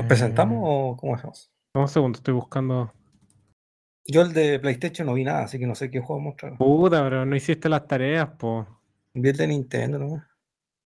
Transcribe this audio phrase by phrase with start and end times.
[0.00, 1.52] ¿Nos presentamos o cómo hacemos?
[1.74, 2.90] Un segundo, estoy buscando.
[4.06, 6.56] Yo el de PlayStation no vi nada, así que no sé qué juego mostrar.
[6.56, 8.66] Puta, pero no hiciste las tareas, po.
[9.12, 10.24] Vi el de Nintendo, ¿no?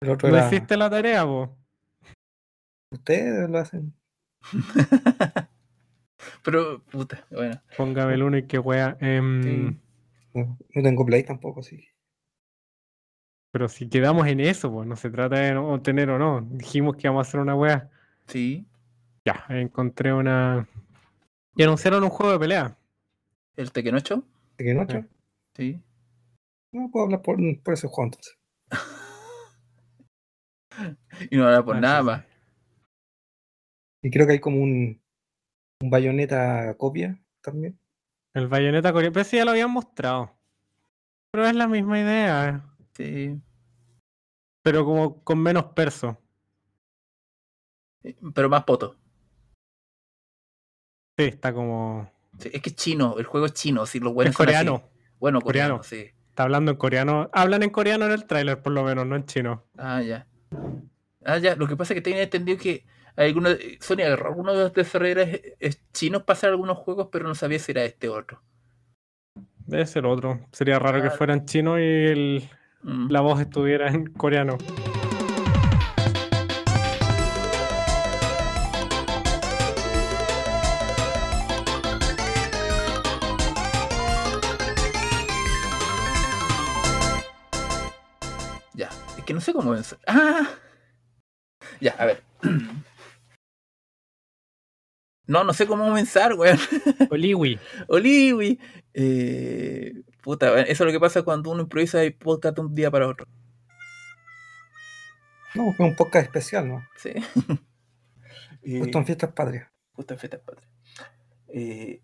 [0.00, 0.46] El otro No era...
[0.46, 1.56] hiciste la tarea, po.
[2.92, 3.92] Ustedes lo hacen.
[6.44, 7.60] Pero, puta, bueno.
[7.76, 8.96] Póngame el uno y que wea.
[9.00, 9.80] Em, Sí.
[10.34, 11.84] No, no tengo Play tampoco, sí.
[13.52, 16.42] Pero si quedamos en eso, pues no se trata de no tener o no.
[16.42, 17.90] Dijimos que íbamos a hacer una wea.
[18.28, 18.69] Sí.
[19.26, 20.66] Ya, encontré una.
[21.54, 22.76] Y anunciaron un juego de pelea.
[23.56, 24.22] ¿El Tekken 8?
[24.58, 25.04] ¿De qué noche?
[25.54, 25.82] Sí.
[26.72, 28.38] No puedo hablar por, por ese juego entonces.
[31.30, 32.24] Y no habla por Ah, nada sí, más.
[34.02, 35.02] Y creo que hay como un,
[35.82, 37.78] un bayoneta copia también.
[38.34, 39.12] El bayoneta coreano.
[39.12, 40.30] Pero sí ya lo habían mostrado.
[41.32, 42.64] Pero es la misma idea.
[42.94, 43.38] Sí.
[44.62, 46.16] Pero como con menos perso.
[48.34, 48.96] Pero más poto.
[51.22, 52.10] Sí, está como.
[52.38, 54.56] Sí, es que es chino, el juego es chino, si los buenos es son así.
[54.56, 54.82] coreano.
[55.18, 55.78] Bueno, Coreano.
[55.78, 56.10] coreano, sí.
[56.30, 57.28] Está hablando en coreano.
[57.32, 59.64] Hablan en coreano en el tráiler, por lo menos, no en chino.
[59.76, 60.26] Ah, ya.
[61.24, 61.54] Ah, ya.
[61.56, 65.40] Lo que pasa es que tenía entendido que algunos, Sony agarró algunos de los desarrolladores
[65.60, 68.40] eh, chinos para hacer algunos juegos, pero no sabía si era este otro.
[69.66, 70.40] Debe ser otro.
[70.52, 71.12] Sería raro que Ah.
[71.12, 72.48] fuera en chino y el-
[72.82, 73.10] Mm.
[73.10, 74.56] la voz estuviera en coreano.
[89.60, 89.98] Cómo pensar.
[90.06, 90.48] Ah.
[91.80, 92.22] Ya, a ver.
[95.26, 96.58] No, no sé cómo comenzar, weón.
[97.10, 97.58] Oliwi.
[97.88, 98.58] Oliwi.
[98.94, 102.90] Eh, puta, eso es lo que pasa cuando uno improvisa el podcast de un día
[102.90, 103.26] para otro.
[105.54, 106.86] No, fue un podcast especial, ¿no?
[106.96, 107.10] Sí.
[108.80, 109.68] Justo en fiestas patrias.
[109.92, 110.70] Justo en Fiestas Patrias.
[111.48, 112.02] Eh,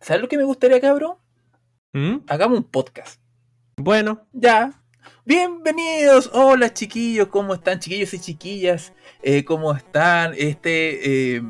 [0.00, 1.16] ¿Sabes lo que me gustaría, cabrón?
[1.92, 2.18] ¿Mm?
[2.28, 3.20] Hagamos un podcast.
[3.76, 4.81] Bueno, Ya.
[5.24, 6.30] Bienvenidos.
[6.32, 7.28] Hola, chiquillos.
[7.28, 8.92] ¿Cómo están, chiquillos y chiquillas?
[9.22, 10.34] Eh, ¿Cómo están?
[10.36, 11.42] Este, eh,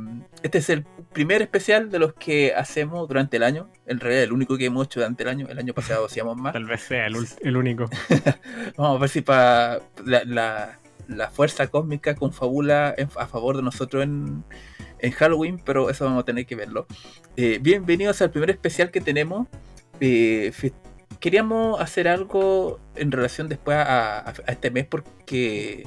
[0.43, 3.69] este es el primer especial de los que hacemos durante el año.
[3.87, 5.47] En realidad, el único que hemos hecho durante el año.
[5.49, 6.53] El año pasado hacíamos más.
[6.53, 7.89] tal vez sea el, único.
[8.77, 13.63] Vamos a ver si para la, la- la fuerza cósmica confabula en- a favor de
[13.63, 14.45] nosotros en,
[15.01, 16.87] en Halloween, pero eso vamos a tener que verlo.
[17.37, 19.49] Eh, bienvenidos al primer especial que tenemos.
[20.01, 20.53] Eh,
[21.23, 25.87] queríamos hacer algo en relación después a, este mes porque,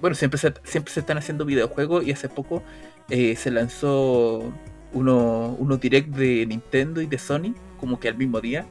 [0.00, 2.62] bueno, siempre se, siempre se están haciendo videojuegos y hace poco
[3.10, 4.52] eh, se lanzó
[4.92, 8.66] uno, uno direct de Nintendo y de Sony, como que al mismo día.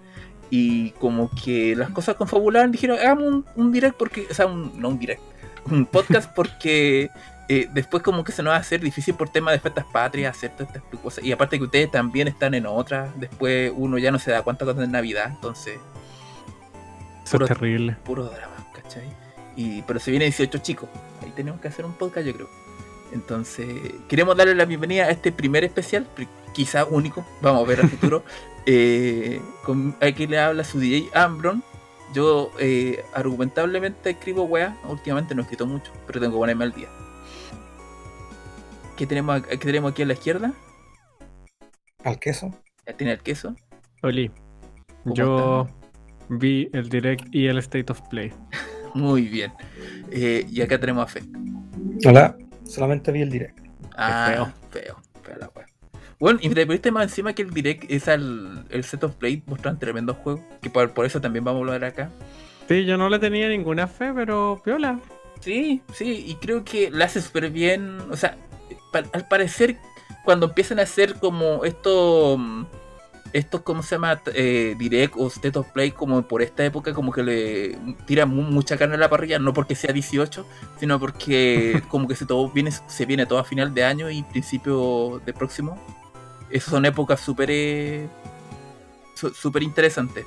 [0.50, 4.79] Y como que las cosas confabularon, dijeron, hagamos un, un direct porque, o sea, un,
[4.79, 5.22] no un direct,
[5.69, 7.09] un podcast porque
[7.50, 10.35] eh, después como que se nos va a hacer difícil por tema de fiestas patrias
[10.35, 11.24] hacer todas estas cosas.
[11.24, 14.66] Y aparte que ustedes también están en otras, después uno ya no se da cuenta
[14.66, 15.80] cuando es Navidad, entonces,
[17.24, 17.97] Eso Puro- es terrible.
[18.03, 19.07] puro drama, ¿cachai?
[19.56, 20.90] Y, pero se viene 18 chicos,
[21.24, 22.50] ahí tenemos que hacer un podcast yo creo.
[23.13, 23.68] Entonces,
[24.09, 26.06] queremos darle la bienvenida a este primer especial,
[26.53, 28.24] quizá único, vamos a ver al futuro.
[28.69, 31.63] Eh, con, aquí le habla su DJ Ambron.
[32.13, 36.74] Yo eh, argumentablemente escribo weá, últimamente no he escrito mucho, pero tengo que ponerme al
[36.74, 36.90] día.
[38.97, 40.53] ¿Qué tenemos, qué tenemos aquí a la izquierda?
[42.03, 42.52] Al queso.
[42.85, 43.56] Ya tiene el queso.
[44.02, 44.31] Oli,
[45.03, 45.68] ¿Cómo yo
[46.30, 48.34] vi el direct y el State of Play.
[48.96, 49.53] Muy bien.
[50.12, 51.22] Eh, y acá tenemos a Fe.
[52.06, 52.36] Hola.
[52.66, 53.59] Solamente vi el direct.
[53.96, 54.53] Ah, feo.
[54.72, 55.02] feo.
[55.24, 55.66] Feo la weá.
[56.19, 59.44] Bueno, y te viste más encima que el direct es el, el set of play
[59.46, 60.44] mostraron tremendo juego.
[60.62, 62.09] Que por, por eso también vamos a hablar acá.
[62.68, 65.00] Sí, yo no le tenía ninguna fe, pero piola.
[65.40, 68.00] Sí, sí, y creo que la hace súper bien.
[68.09, 68.36] O sea,
[69.13, 69.78] al parecer,
[70.24, 72.38] cuando empiezan a hacer como esto.
[72.38, 72.66] mm,
[73.34, 74.22] Estos, ¿cómo se llama?
[74.34, 78.41] Eh, direct o State of Play, como por esta época, como que le tira mu-
[78.50, 80.46] mucha carne a la parrilla, no porque sea 18,
[80.80, 84.24] sino porque como que se, todo viene, se viene todo a final de año y
[84.24, 85.77] principio de próximo.
[86.50, 88.07] Esas son épocas súper eh,
[89.13, 90.25] su- súper interesantes.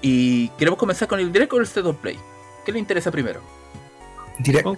[0.00, 2.16] Y queremos comenzar con el direct o el State of Play.
[2.64, 3.40] ¿Qué le interesa primero?
[4.38, 4.68] Direct.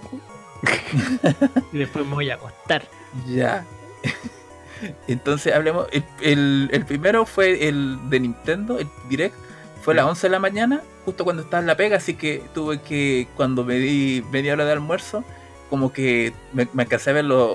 [1.73, 2.83] y después me voy a acostar.
[3.27, 3.65] Ya.
[5.07, 5.87] Entonces hablemos.
[5.91, 9.35] El, el- el primero fue el de Nintendo, el Direct.
[9.81, 12.43] Fue a las 11 de la mañana, justo cuando estaba en la pega, así que
[12.53, 15.23] tuve que, cuando me di media hora de almuerzo,
[15.69, 17.49] como que me, me alcancé a ver los,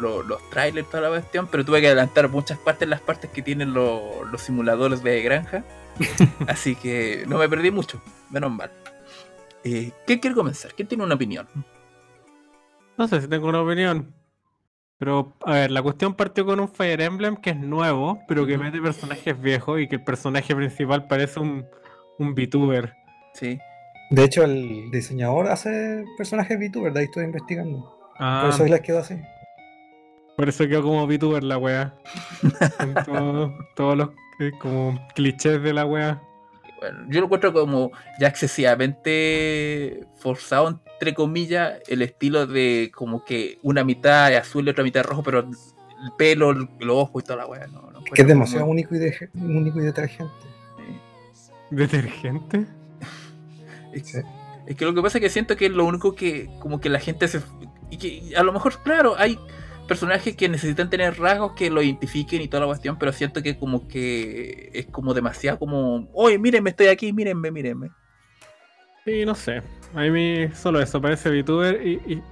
[0.00, 3.42] los, los trailers, toda la cuestión, pero tuve que adelantar muchas partes, las partes que
[3.42, 4.00] tienen los,
[4.30, 5.62] los simuladores de granja.
[6.48, 8.00] así que no me perdí mucho,
[8.30, 8.70] menos mal.
[9.62, 10.72] Eh, ¿Quién quiere comenzar?
[10.74, 11.46] ¿Quién tiene una opinión?
[12.98, 14.14] No sé si tengo una opinión.
[14.98, 18.56] Pero, a ver, la cuestión partió con un Fire Emblem que es nuevo, pero que
[18.56, 21.66] mete personajes viejos y que el personaje principal parece un,
[22.18, 22.94] un VTuber.
[23.34, 23.58] Sí.
[24.10, 27.98] De hecho, el diseñador hace personajes VTuber, de ahí estoy investigando.
[28.18, 29.16] Ah, Por eso les quedó así.
[30.36, 31.94] por eso quedó como VTuber la wea.
[33.04, 36.22] Todo- todos los eh, como clichés de la wea.
[36.82, 43.58] Bueno, yo lo encuentro como ya excesivamente forzado, entre comillas, el estilo de como que
[43.62, 45.46] una mitad es azul y otra mitad es rojo, pero el
[46.18, 47.66] pelo, el- los ojos y toda la weá.
[47.68, 50.32] No, no Que es demasiado como- único y, de, único y detergente.
[51.70, 52.66] ¿Detergente?
[53.92, 54.18] Es, Sí.
[54.66, 56.88] es que lo que pasa es que siento que es lo único que como que
[56.88, 57.40] la gente se...
[57.90, 59.38] Y que a lo mejor, claro, hay
[59.92, 63.58] personajes que necesitan tener rasgos que lo identifiquen y toda la cuestión, pero siento que
[63.58, 67.90] como que es como demasiado como, oye, mírenme, estoy aquí, mírenme, mírenme.
[69.04, 69.60] Sí, no sé.
[69.94, 72.22] A mí solo eso parece VTuber y, y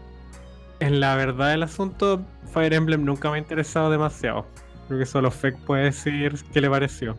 [0.80, 2.24] en la verdad del asunto,
[2.54, 4.46] Fire Emblem nunca me ha interesado demasiado.
[4.86, 7.12] Creo que solo Feck puede decir qué le pareció.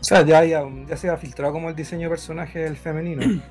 [0.00, 3.42] O sea, ya, ya, ya se ha filtrado como el diseño de personaje del femenino.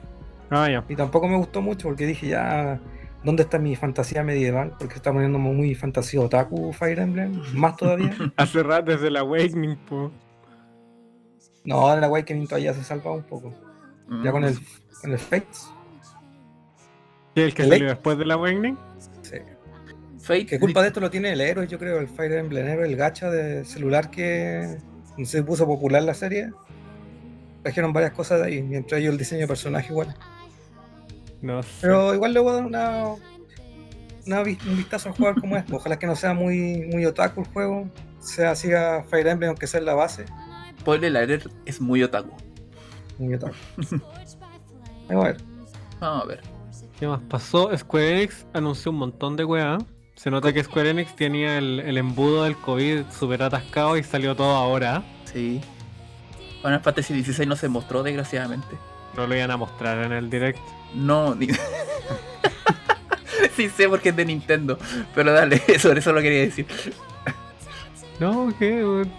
[0.50, 0.84] Ah, ya.
[0.90, 2.80] Y tampoco me gustó mucho porque dije ya,
[3.24, 4.74] ¿dónde está mi fantasía medieval?
[4.78, 8.16] Porque está poniendo muy fantasía otaku Fire Emblem, más todavía.
[8.38, 10.12] Hace rato desde el Awakening, po.
[11.66, 13.54] No, en el Awakening todavía se salva un poco.
[14.24, 14.58] Ya con el,
[15.02, 15.70] con el Fates.
[17.36, 18.78] ¿Y el que ¿El salió después del Awakening?
[19.22, 19.38] Sí.
[20.20, 21.68] Fate, ¿Qué culpa de esto lo tiene el héroe?
[21.68, 24.78] Yo creo, el Fire Emblem Héroe, el gacha de celular que
[25.24, 26.52] se puso popular la serie.
[27.62, 30.16] Trajeron varias cosas de ahí, mientras ellos el diseño de personaje igual.
[31.44, 31.70] No sé.
[31.82, 33.04] Pero igual le voy a dar una,
[34.26, 35.66] una un vistazo al juego como es.
[35.72, 37.90] Ojalá que no sea muy, muy otaku el juego.
[38.20, 40.26] Sea siga Fire Emblem aunque sea en la base.
[40.80, 42.32] Spoiler alert, es muy otaku.
[43.20, 43.56] Muy otaku.
[45.10, 45.38] Vamos a ver.
[46.00, 46.42] Vamos a ver.
[46.98, 47.78] ¿Qué más pasó?
[47.78, 49.78] Square Enix anunció un montón de weá.
[50.16, 54.34] Se nota que Square Enix tenía el, el embudo del COVID súper atascado y salió
[54.34, 55.04] todo ahora.
[55.26, 55.60] Sí.
[56.62, 58.78] Final Fantasy XVI no se mostró, desgraciadamente.
[59.18, 60.60] No lo iban a mostrar en el direct.
[60.94, 61.48] No, ni...
[63.56, 64.78] sí sé porque es de Nintendo.
[65.16, 66.66] Pero dale, sobre eso lo quería decir.
[68.20, 68.84] No, ¿qué?
[68.84, 69.12] weón?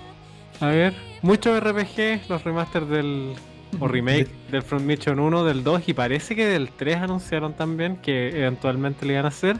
[0.61, 3.35] A ver, muchos RPG, los remasters del.
[3.81, 7.97] o remake del Front Mission 1, del 2 y parece que del 3 anunciaron también
[7.97, 9.56] que eventualmente le iban a hacer.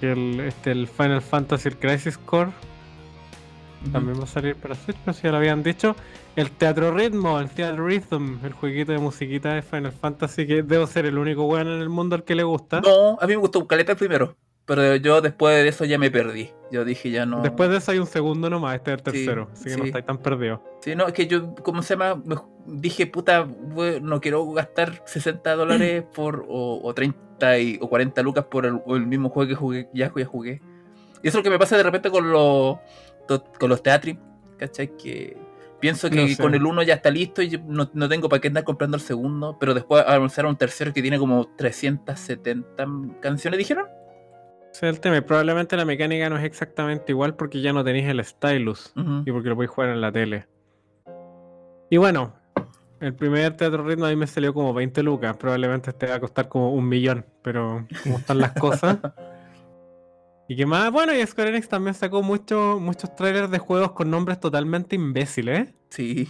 [0.00, 2.50] Que el, este, el Final Fantasy el Crisis Core.
[3.92, 5.96] También va a salir para Switch, pero si ya lo habían dicho.
[6.36, 10.86] El Teatro Ritmo, el Theater Rhythm, el jueguito de musiquita de Final Fantasy, que debo
[10.86, 12.80] ser el único weón en el mundo al que le gusta.
[12.80, 14.36] No, a mí me gustó Caleta primero.
[14.66, 16.50] Pero yo después de eso ya me perdí.
[16.70, 17.42] Yo dije ya no.
[17.42, 19.82] Después de eso hay un segundo nomás, este es el Sí, tercero, así que no
[19.82, 19.88] sí.
[19.88, 20.60] estáis tan perdidos.
[20.82, 22.22] Sí, no, es que yo, ¿cómo se llama?
[22.66, 23.42] Dije, puta,
[23.74, 28.64] we- no quiero gastar 60 dólares por, o, o 30 y, o 40 lucas por
[28.66, 30.60] el, el mismo juego que jugué, ya, ya jugué.
[31.22, 32.76] Y eso es lo que me pasa de repente con los,
[33.38, 34.18] to- con los teatri,
[34.58, 34.96] ¿cachai?
[34.96, 35.36] Que
[35.80, 36.42] pienso que No sé.
[36.42, 38.96] con el uno ya está listo y yo no, no tengo para qué andar comprando
[38.96, 42.86] el segundo, pero después anunciaron un tercero que tiene como 370
[43.20, 43.86] canciones, dijeron.
[44.82, 48.24] El tema, y probablemente la mecánica no es exactamente igual porque ya no tenéis el
[48.24, 49.22] stylus Ujú.
[49.26, 50.46] y porque lo podéis jugar en la tele.
[51.90, 52.34] Y bueno,
[53.00, 56.20] el primer Teatro Ritmo a mí me salió como 20 lucas, probablemente este va a
[56.20, 58.98] costar como un millón, pero como están las cosas.
[60.50, 64.10] Y que más, bueno, y Square Enix también sacó mucho- muchos trailers de juegos con
[64.10, 65.72] nombres totalmente imbéciles.
[65.90, 66.28] Sí.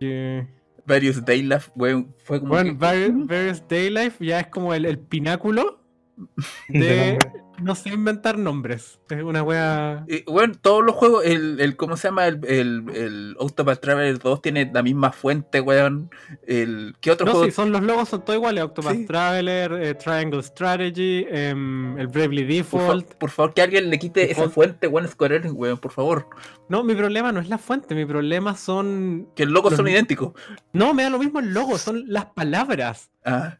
[0.00, 0.48] Que,
[0.84, 2.54] Various Daylife, weón, fue como.
[2.54, 5.80] bueno, que- Various, Various Daylife ya es como el, el pináculo
[6.68, 7.18] De.
[7.62, 9.00] No sé inventar nombres.
[9.10, 10.04] Es una wea.
[10.08, 12.26] Eh, bueno, todos los juegos, el, el ¿cómo se llama?
[12.26, 16.10] El, el, el Octopath Traveler 2 tiene la misma fuente, weón.
[16.46, 17.46] El, ¿Qué otro No, juego?
[17.46, 18.64] sí, son los logos son todos iguales.
[18.64, 19.06] Octopath Sí.
[19.06, 23.14] Traveler, eh, Triangle Strategy, em, el Bravely por, fa- Default.
[23.14, 26.28] por favor, que alguien le quite esa fuente, weón, Square Enix, weón, por favor.
[26.68, 29.28] No, mi problema no es la fuente, mi problema son...
[29.34, 30.32] Que los logos Los- son idénticos.
[30.72, 33.10] No, me da lo mismo el logo, son las palabras.
[33.24, 33.58] Ah,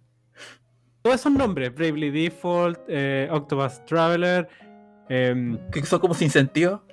[1.02, 4.48] Todos esos nombres, Bravely Default, eh, Octopath Traveler,
[5.08, 6.84] em, que son como sin sentido.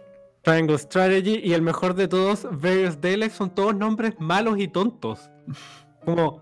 [0.43, 5.29] Triangle Strategy y el mejor de todos, Various Daylight, son todos nombres malos y tontos.
[6.05, 6.41] Como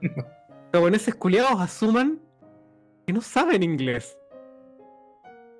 [0.72, 2.22] japoneses culiados asuman
[3.08, 4.16] que no saben inglés.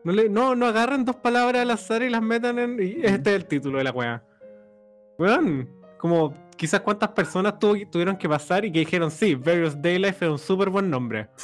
[0.04, 2.80] No, le, no, no agarran dos palabras al azar y las metan en.
[2.80, 4.24] Y este es el título de la weá.
[5.18, 5.68] Weón,
[6.06, 10.38] como quizás cuántas personas tuvieron que pasar y que dijeron, sí, Various Daylife es un
[10.40, 11.28] súper buen nombre.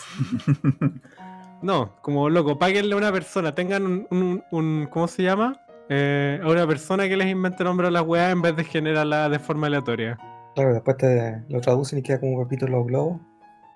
[1.63, 5.61] No, como loco, páguenle a una persona, tengan un, un- un- ¿cómo se llama?
[5.89, 9.29] Eh, a una persona que les invente nombre a las weas en vez de generarla
[9.29, 10.17] de forma aleatoria.
[10.55, 13.21] Claro, después te lo traducen y queda como un repito los globos.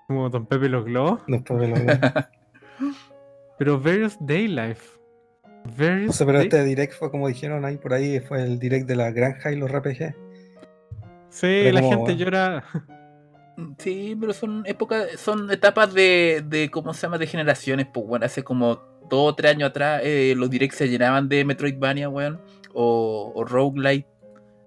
[0.08, 1.20] Como Don Pepe y los globos.
[1.28, 2.00] Después de los globos.
[3.58, 4.82] Pero Various Day Life.
[5.78, 8.58] Various No sé, pero Day- este direct fue como dijeron ahí por ahí, fue el
[8.58, 10.12] direct de la granja y los RPG.
[11.36, 12.64] Sí, pero la como- gente llora.
[13.78, 17.16] Sí, pero son épocas, son etapas de, de ¿cómo se llama?
[17.18, 18.76] De generaciones, pues bueno, hace como
[19.08, 22.40] dos o tres años atrás eh, los directs se llenaban de Metroidvania, weón,
[22.74, 24.06] o, o Roguelite.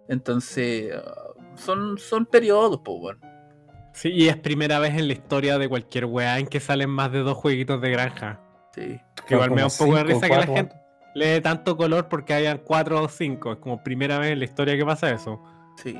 [0.07, 3.19] Entonces, ah, son, son periodos, pues bueno.
[3.93, 7.11] Sí, y es primera vez en la historia de cualquier weá en que salen más
[7.11, 8.39] de dos jueguitos de granja.
[8.73, 8.99] Sí.
[9.27, 10.75] Que igual me da un poco de risa que la gente
[11.15, 13.51] le dé tanto color porque hayan cuatro o cinco.
[13.53, 15.43] Es como primera vez en la historia que pasa eso.
[15.83, 15.95] Sí.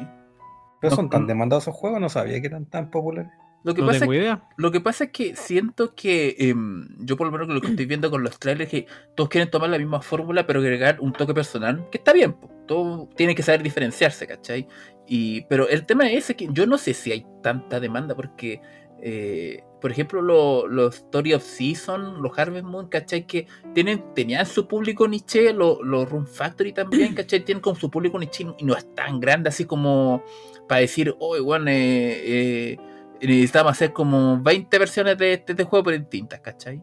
[0.81, 3.31] Pero No, son tan demandados esos juegos, no sabía que eran tan populares.
[3.63, 4.47] Lo que No pasa tengo es idea.
[4.55, 7.85] Lo que pasa es que siento que em, yo por lo menos lo que estoy
[7.85, 11.11] viendo con los trailers es que todos quieren tomar la misma fórmula pero agregar un
[11.11, 12.49] toque personal, que está bien, po.
[12.67, 14.65] todo tiene que saber diferenciarse, ¿cachai?
[15.07, 18.61] Y, pero el tema es ese que yo no sé si hay tanta demanda porque,
[19.01, 23.25] eh, por ejemplo, lo- los Story of Season, los Harvest Moon, ¿cachai?
[23.27, 27.43] Que tienen, tenían su público niche, lo- los Room Factory también, ¿cachai?
[27.43, 30.23] Tienen como su público niche y no es tan grande así como
[30.69, 32.77] para decir, oh, eh, eh,
[33.19, 36.81] necesitamos hacer como 20 versiones de este, de juego, pero distintas, ¿cachai?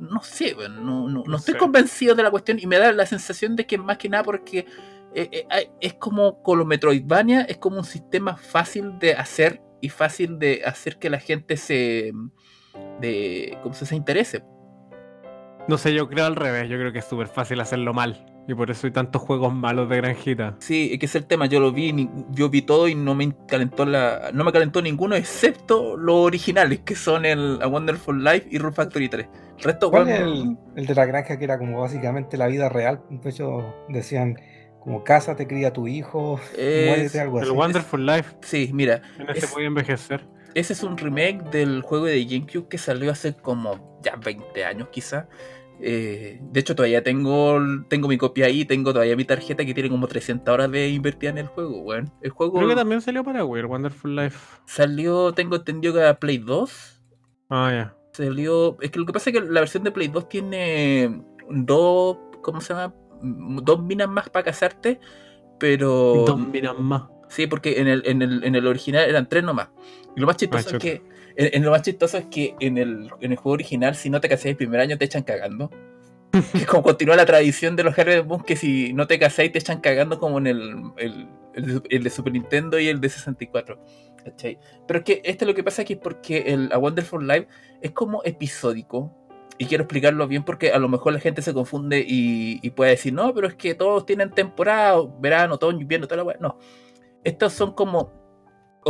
[0.00, 3.06] No sé, weón, no, no, no estoy convencido de la cuestión y me da la
[3.06, 4.66] sensación de que más que nada porque
[5.14, 5.46] eh,
[5.80, 10.62] es como con los Metroidvania, es como un sistema fácil de hacer y fácil de
[10.64, 12.12] hacer que la gente se,
[13.00, 14.42] de, ¿cómo se, se interese.
[15.68, 16.68] No sé, yo creo al revés.
[16.68, 18.26] Yo creo que es súper fácil hacerlo mal.
[18.48, 20.56] Y por eso hay tantos juegos malos de granjita.
[20.58, 23.32] Sí, es que es el tema, yo lo vi, yo vi todo y no me
[23.46, 28.48] calentó la, no me calentó ninguno excepto los originales, que son el A Wonderful Life
[28.50, 29.28] y Room Factory 3.
[29.58, 33.02] El resto, ¿Cuál el, el de la granja que era como básicamente la vida real?
[33.10, 34.36] De hecho, decían
[34.80, 37.52] como cásate, cría tu hijo, Es muérete, algo El así.
[37.52, 38.36] Wonderful Life.
[38.40, 40.26] Sí, mira, En este Es- puede envejecer.
[40.54, 44.88] ese es un remake del juego de GameCube que salió hace como ya 20 años
[44.90, 45.28] quizá.
[45.82, 47.58] Eh, de hecho, todavía tengo,
[47.88, 51.30] tengo mi copia ahí, tengo todavía mi tarjeta que tiene como 300 horas de invertida
[51.30, 52.12] en el juego, weón.
[52.20, 54.38] El juego Creo que también salió para Wii, Wonderful Life.
[54.66, 57.02] salió, tengo entendido que a Play 2.
[57.48, 57.96] Ah, ya.
[58.12, 58.76] Salió.
[58.80, 62.18] Es que lo que pasa es que la versión de Play 2 tiene dos.
[62.42, 62.94] ¿Cómo se llama?
[63.22, 65.00] Dos minas más para casarte.
[65.58, 66.24] Pero.
[66.26, 67.04] Dos minas más.
[67.28, 69.68] Sí, porque en el, en, el, en el original eran tres nomás.
[70.16, 71.02] Y lo más chistoso Ah, es que.
[71.40, 74.20] En, en lo más chistoso es que en el, en el juego original, si no
[74.20, 75.70] te casáis el primer año, te echan cagando.
[76.54, 79.58] Es como continúa la tradición de los Harvest Moon, que si no te casáis, te
[79.58, 83.08] echan cagando como en el, el, el de- el de Super Nintendo y el de
[83.08, 83.78] 64.
[84.24, 84.58] ¿cachai?
[84.86, 87.48] Pero es que esto lo que pasa aquí es porque el A Wonderful Life
[87.80, 89.16] es como episódico.
[89.58, 92.92] Y quiero explicarlo bien porque a lo mejor la gente se confunde y, y puede
[92.92, 96.36] decir, no, pero es que todos tienen temporada, verano, otoño, invierno, toda la weá.
[96.40, 96.58] No.
[97.24, 98.12] Estos son como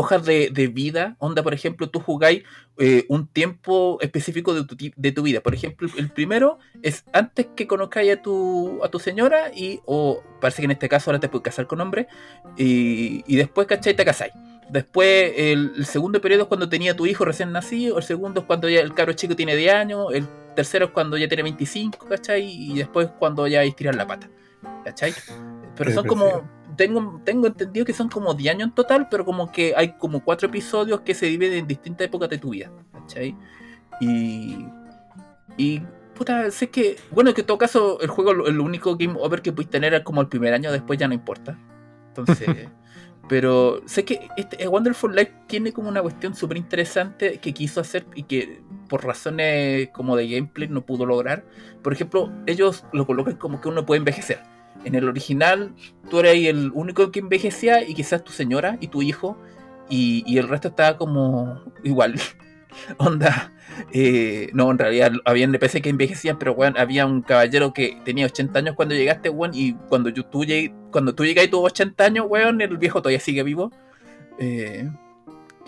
[0.01, 1.17] hojas de, de vida.
[1.19, 2.43] Onda, por ejemplo, tú jugáis
[2.79, 5.41] eh, un tiempo específico de tu, de tu vida.
[5.41, 10.23] Por ejemplo, el primero es antes que conozcáis a tu, a tu señora y, o
[10.41, 12.09] parece que en este caso ahora te puedes casar con hombre
[12.57, 13.95] y, y después, ¿cachai?
[13.95, 14.33] Te casáis.
[14.71, 18.47] Después, el, el segundo periodo es cuando tenía tu hijo recién nacido, el segundo es
[18.47, 22.07] cuando ya el cabro chico tiene 10 años, el tercero es cuando ya tiene 25,
[22.07, 22.45] ¿cachai?
[22.49, 24.31] Y después cuando ya vais a tirar la pata,
[24.85, 25.13] ¿cachai?
[25.77, 26.49] Pero son como,
[26.81, 30.25] tengo, tengo entendido que son como 10 años en total, pero como que hay como
[30.25, 33.37] cuatro episodios que se dividen en distintas épocas de tu vida, ¿cachai?
[34.01, 34.65] Y,
[35.59, 35.83] y
[36.15, 39.53] puta, sé que, bueno, que en todo caso el juego, el único game over que
[39.53, 41.59] puedes tener es como el primer año, después ya no importa.
[42.09, 42.49] Entonces...
[43.29, 47.81] Pero sé que este, eh, Wonderful Life tiene como una cuestión súper interesante que quiso
[47.81, 51.45] hacer y que por razones como de gameplay no pudo lograr.
[51.81, 54.41] Por ejemplo, ellos lo colocan como que uno puede envejecer.
[54.85, 55.75] En el original,
[56.09, 59.37] tú eras el único que envejecía y quizás tu señora y tu hijo,
[59.89, 62.15] y, y el resto estaba como igual.
[62.99, 63.53] Onda,
[63.93, 68.27] eh, no, en realidad había NPC que envejecían, pero bueno, había un caballero que tenía
[68.27, 71.65] 80 años cuando llegaste, weón, y cuando yo, tú, llegué, cuando tú llegas y tuvo
[71.65, 73.73] 80 años, weón, el viejo todavía sigue vivo.
[74.39, 74.89] Eh,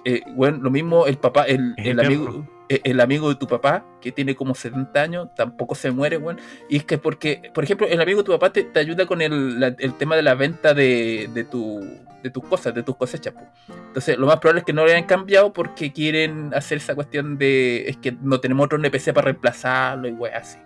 [0.04, 2.46] eh, bueno, lo mismo el papá, el, amigo,
[2.84, 6.38] el amigo de tu papá, que tiene como 70 años, tampoco se muere, weón.
[6.68, 9.20] Y es que porque, por ejemplo, el amigo de tu papá te, te ayuda con
[9.20, 11.80] el, la- el tema de la venta de, de, tu,
[12.22, 13.34] de tus cosas, de tus cosechas.
[13.34, 13.40] po.
[13.88, 17.36] Entonces, lo más probable es que no lo hayan cambiado porque quieren hacer esa cuestión
[17.38, 17.88] de.
[17.88, 20.58] Es que no tenemos otro NPC para reemplazarlo y weón, así.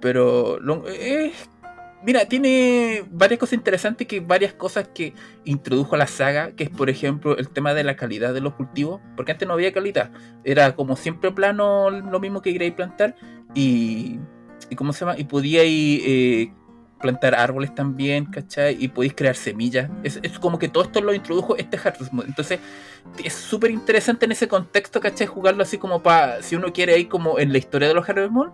[0.00, 0.58] Pero.
[0.60, 1.32] lo- eh,
[2.02, 6.70] mira, tiene varias cosas interesantes que varias cosas que introdujo a la saga, que es
[6.70, 10.10] por ejemplo el tema de la calidad de los cultivos, porque antes no había calidad,
[10.44, 13.16] era como siempre plano lo mismo que queréis plantar
[13.54, 14.18] y,
[14.70, 16.52] y cómo se llama, y podíais eh,
[17.00, 18.76] plantar árboles también, ¿cachai?
[18.80, 19.90] Y podéis crear semillas.
[20.02, 21.78] Es, es como que todo esto lo introdujo este
[22.10, 22.26] Moon.
[22.26, 22.58] Entonces,
[23.22, 25.26] es súper interesante en ese contexto, ¿cachai?
[25.26, 28.30] Jugarlo así como para, si uno quiere ir como en la historia de los Harvest
[28.30, 28.52] Moon,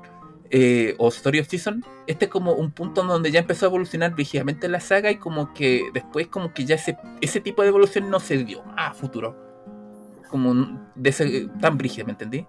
[0.55, 4.15] eh, o Story of Season, este es como un punto donde ya empezó a evolucionar
[4.15, 8.11] rígidamente la saga y como que después como que ya ese, ese tipo de evolución
[8.11, 9.35] no se dio a futuro.
[10.29, 12.47] Como de ese, tan brígido, ¿me entendí?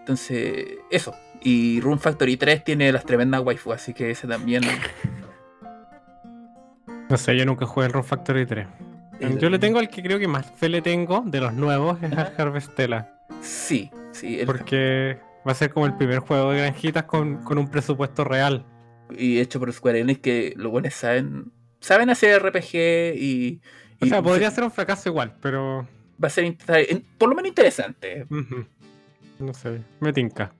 [0.00, 1.14] Entonces, eso.
[1.42, 4.62] Y Room Factory 3 tiene las tremendas waifu, así que ese también.
[7.08, 8.66] No sé, yo nunca jugué el Room Factory 3.
[9.38, 12.12] Yo le tengo al que creo que más fe le tengo de los nuevos, es
[12.12, 13.14] al Harvestella.
[13.40, 14.40] Sí, sí.
[14.44, 18.64] Porque va a ser como el primer juego de granjitas con, con un presupuesto real.
[19.16, 21.52] Y hecho por Square Enix que los buenos saben.
[21.80, 22.74] Saben hacer RPG
[23.16, 23.60] y.
[24.00, 25.86] O y sea, podría se- ser un fracaso igual, pero.
[26.22, 26.54] Va a ser
[27.16, 28.26] por lo menos interesante.
[29.38, 30.52] No sé, me tinca.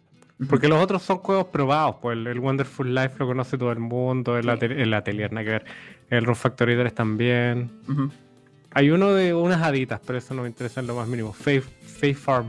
[0.48, 3.80] Porque los otros son juegos probados, pues el, el Wonderful Life lo conoce todo el
[3.80, 4.50] mundo, el, Sí.
[4.50, 5.64] ate- el Atelier, nada que ver.
[6.10, 7.70] El Room Factory 3 también.
[8.70, 11.32] Hay uno de unas haditas, pero eso no me interesa en lo más mínimo.
[11.32, 12.46] Faith, Faith Farm.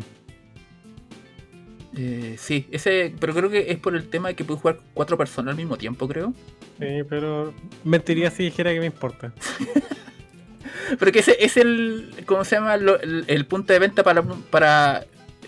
[1.96, 3.14] Eh, sí, ese.
[3.20, 5.78] Pero creo que es por el tema de que puedes jugar cuatro personas al mismo
[5.78, 6.34] tiempo, creo.
[6.80, 7.54] Sí, pero
[7.84, 9.34] mentiría si dijera que me importa.
[10.98, 12.12] Pero que ese es el.
[12.26, 12.74] ¿Cómo se llama?
[12.74, 14.24] El, el punto de venta para.
[14.24, 15.06] para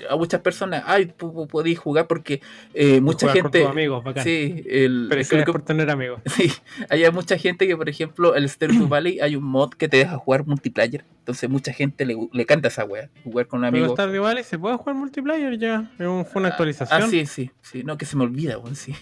[0.10, 0.84] a muchas personas.
[0.86, 1.14] Ay,
[1.50, 2.42] podéis jugar porque
[2.74, 3.62] eh, mucha con gente.
[3.62, 4.24] tus amigos, bacán.
[4.24, 6.22] Sí, el, pero es es lo que- por tener amigos.
[6.36, 6.52] Sí,
[6.90, 10.18] hay mucha gente que, por ejemplo, el Stardew Valley hay un mod que te deja
[10.18, 11.04] jugar multiplayer.
[11.20, 13.96] Entonces, mucha gente le, le canta esa wea, jugar con un Pero amigo.
[13.96, 15.92] Stardew Valley se puede jugar multiplayer ya.
[15.98, 17.04] Fue una actualización.
[17.04, 17.84] Ah, sí, sí, sí.
[17.84, 18.94] No, que se me olvida, weón, sí.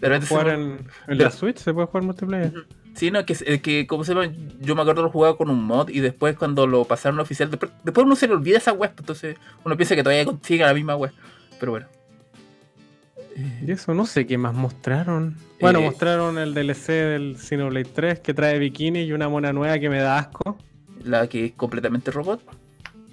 [0.00, 2.52] De repente se Jugar me- en, en Pero- la Switch se puede jugar multiplayer.
[2.94, 5.62] Sí, no, que, eh, que como se llama, yo me acuerdo lo jugaba con un
[5.62, 8.90] mod y después cuando lo pasaron oficial, después, después uno se le olvida esa web,
[8.98, 11.12] entonces uno piensa que todavía sigue la misma web.
[11.60, 11.86] Pero bueno.
[13.36, 15.36] Eh, Y eso no sé qué más mostraron.
[15.60, 19.78] Bueno, Eh, mostraron el DLC del Xenoblade 3 que trae bikini y una mona nueva
[19.78, 20.56] que me da asco.
[21.04, 22.42] la que es completamente robot.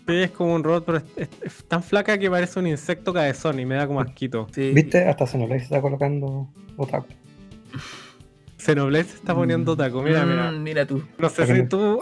[0.07, 3.13] Sí, es como un robot, pero es, es- es tan flaca que parece un insecto
[3.13, 4.47] cabezón y me da como asquito.
[4.53, 4.71] Sí.
[4.73, 5.07] ¿Viste?
[5.07, 7.07] Hasta Xenoblade se está colocando otaku.
[8.57, 10.01] Xenoblade se está poniendo taco.
[10.01, 10.51] Mira, Mm, mira.
[10.51, 11.03] mira tú.
[11.17, 11.99] No sé si tú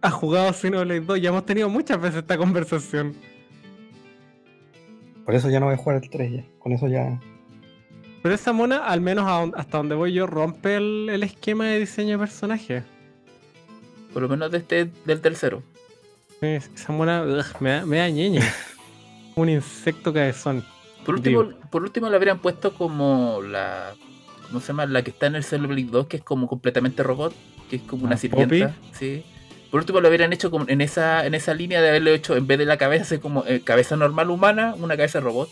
[0.00, 1.20] has jugado Xenoblade 2.
[1.20, 3.14] Ya hemos tenido muchas veces esta conversación.
[5.24, 6.44] Por eso ya no voy a jugar el 3 ya.
[6.58, 7.20] Con eso ya.
[8.22, 12.12] Pero esa mona, al menos hasta donde voy yo, rompe el, el esquema de diseño
[12.12, 12.82] de personaje.
[14.12, 15.62] Por lo menos de este, del tercero.
[16.40, 18.40] Sí, Esa mona ugh, me, da, me da ñeñe.
[19.36, 20.64] un insecto cabezón.
[21.06, 21.58] Por último, Digo.
[21.70, 23.94] por último le habrían puesto como la.
[24.50, 24.86] ¿Cómo se llama?
[24.86, 27.32] La que está en el Xenoblade 2, que es como completamente robot,
[27.70, 28.74] que es como una Ah, sirvienta.
[28.92, 29.24] Sí.
[29.70, 32.46] Por último lo hubieran hecho como en esa, en esa línea de haberlo hecho en
[32.48, 35.48] vez de la cabeza, hacer como eh, cabeza normal humana, una cabeza robot.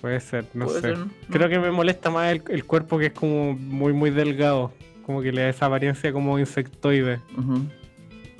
[0.00, 0.88] Puede ser, no Puede sé.
[0.88, 1.10] ser, ¿no?
[1.30, 4.72] Creo que me molesta más el, el cuerpo que es como muy, muy delgado.
[5.06, 7.20] Como que le da esa apariencia como insectoide.
[7.38, 7.66] Ujú.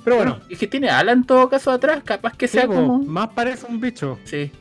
[0.03, 2.67] Pero Bueno, bueno, es que tiene ala en todo caso atrás, capaz que sí, sea
[2.67, 2.99] como.
[3.03, 4.19] más parece un bicho.
[4.25, 4.51] Sí.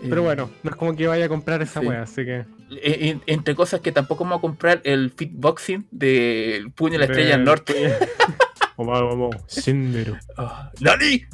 [0.00, 1.86] Pero Eh, bueno, no es como que vaya a comprar esa Sí.
[1.86, 2.44] wea, así que.
[2.70, 7.04] Eh, en- entre cosas que tampoco vamos a comprar el fitboxing del puño de la
[7.06, 7.74] estrella Del norte.
[8.78, 10.18] Vamos, vamos, Shinderu.
[10.36, 11.24] Ah, ¡Nani!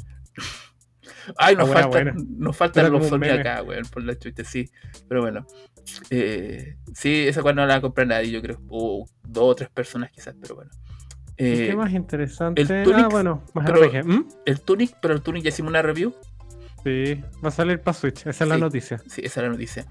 [1.37, 2.13] Ay, nos Ah, buena, faltan, buena.
[2.37, 3.31] nos faltan los meme.
[3.31, 4.69] acá, weón, por la chucha, sí.
[5.09, 5.45] Pero bueno.
[6.09, 8.61] Eh, sí, esa cual no la va a comprar nadie, yo creo.
[8.69, 10.71] O dos o tres personas quizás, pero bueno.
[11.37, 12.61] ¿Y Eh, ¿Qué más interesante?
[12.61, 14.03] el Tunic, ah, bueno, más pero-.
[14.05, 14.27] ¿Mm?
[14.45, 16.15] el Tunic, pero el Tunic ya hicimos una review.
[16.85, 18.61] Sí, va a salir para Switch, esa es la Sí.
[18.61, 18.99] noticia.
[19.07, 19.85] Sí, esa es la noticia.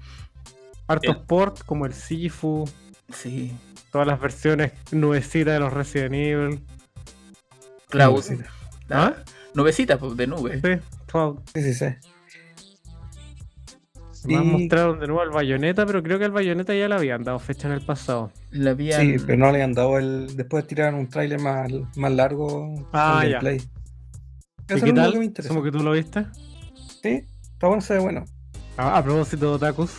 [0.87, 2.69] Hartos El- port como el Sifu,
[3.13, 3.55] Sí.
[3.91, 6.59] todas las versiones nubecitas de los Resident Evil.
[7.89, 8.11] Cloud.
[8.13, 8.49] Nubecita.
[8.87, 9.15] La- ¿Ah?
[9.53, 10.59] Nubecita pues, de nube.
[10.61, 11.39] Sí, Cloud.
[11.53, 11.85] Sí, sí, sí.
[14.25, 17.23] Más Y- mostraron de nuevo el Bayonetta, pero creo que el Bayonetta ya le habían
[17.25, 18.31] dado fecha en el pasado.
[18.51, 19.01] La habían...
[19.01, 20.35] Sí, pero no le han dado el.
[20.37, 22.87] Después tiraron un tráiler más, más largo.
[22.93, 23.39] Ah, ya.
[23.39, 23.57] gameplay.
[23.57, 23.65] ¿Y Eso
[24.67, 25.11] qué es lo único tal?
[25.11, 25.49] que me interesa.
[25.53, 26.25] Como que tú lo viste.
[27.01, 28.23] Sí, está bueno, se ve bueno.
[28.77, 29.91] Ah, a propósito de otakus.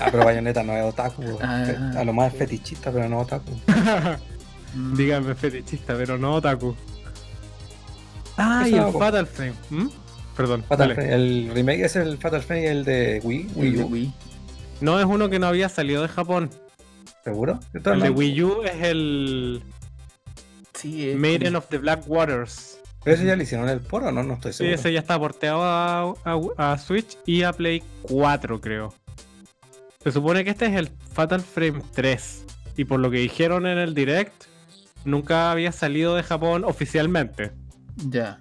[0.00, 1.22] Ah, pero Bayonetta no es otaku.
[1.42, 1.64] Ah.
[1.98, 3.52] A lo más es fetichista, pero no otaku.
[4.96, 6.74] Dígame fetichista, pero no otaku.
[8.36, 8.92] Ah, y el.
[8.92, 9.54] Fatal Frame.
[9.70, 9.88] ¿Mm?
[10.36, 10.94] Perdón, Fatal.
[10.94, 13.86] Frame, el remake es el Fatal Frame, el de Wii, el Wii de U.
[13.88, 14.12] Wii.
[14.80, 16.50] No es uno que no había salido de Japón.
[17.24, 17.58] ¿Seguro?
[17.72, 18.10] ¿De El de?
[18.10, 19.62] Wii U es el
[20.74, 22.78] Sí, es Maiden como- of the Black Waters.
[23.02, 24.22] ¿Pero ese ya le hicieron el poro no?
[24.22, 24.74] No estoy Sí, seguro.
[24.76, 28.94] ese ya está porteado a, a- a Switch y a Play 4, creo.
[30.08, 32.46] Se supone que este es el Fatal Frame 3.
[32.78, 34.44] Y por lo que dijeron en el direct,
[35.04, 37.52] nunca había salido de Japón oficialmente.
[38.08, 38.40] Ya.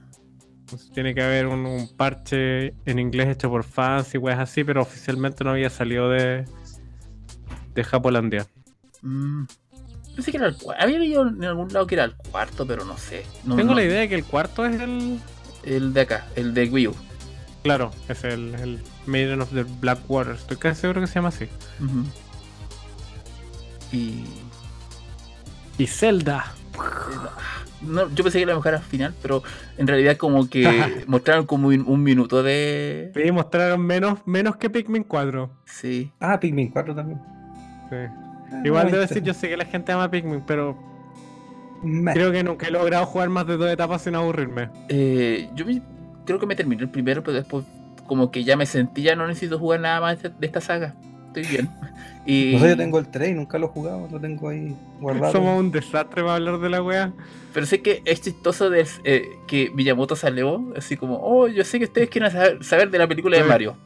[0.61, 4.63] Entonces, tiene que haber un, un parche en inglés hecho por fans y weas así,
[4.63, 6.45] pero oficialmente no había salido de,
[7.73, 8.47] de Japolandia.
[9.01, 9.43] Mm.
[10.15, 10.81] Pensé que era el cuarto.
[10.81, 13.25] Había leído en algún lado que era el cuarto, pero no sé.
[13.43, 15.19] No- Tengo no- la idea de que el cuarto es el.
[15.63, 16.95] El de acá, el de Wii U.
[17.63, 20.35] Claro, es el, el Maiden of the Blackwater.
[20.35, 21.47] Estoy casi seguro que se llama así.
[23.91, 24.23] Y.
[25.77, 26.53] Y Zelda.
[27.81, 29.43] No, yo pensé que era mejor al final, pero
[29.77, 33.11] en realidad como que mostraron como un, un minuto de...
[33.15, 35.49] Sí, mostraron menos, menos que Pikmin 4.
[35.65, 36.11] Sí.
[36.19, 37.19] Ah, Pikmin 4 también.
[37.89, 37.95] Sí.
[38.51, 40.75] Ah, Igual debo decir, yo sé que la gente ama Pikmin, pero
[42.13, 44.69] creo que nunca he logrado jugar más de dos etapas sin aburrirme.
[44.89, 45.81] Eh, yo me-
[46.25, 47.63] creo que me terminé el primero, pero después
[48.07, 50.95] como que ya me sentí, ya no necesito jugar nada más de, esta saga.
[51.27, 51.69] Estoy bien.
[52.29, 52.55] Y...
[52.55, 55.31] No sé, yo tengo el 3 y nunca lo he jugado, lo tengo ahí guardado.
[55.31, 57.13] Somos un desastre para hablar de la wea.
[57.53, 61.79] Pero sé que es chistoso de, eh, que Miyamoto salió así como, oh, yo sé
[61.79, 63.45] que ustedes quieren saber, saber de la película de.
[63.45, 63.77] Mario.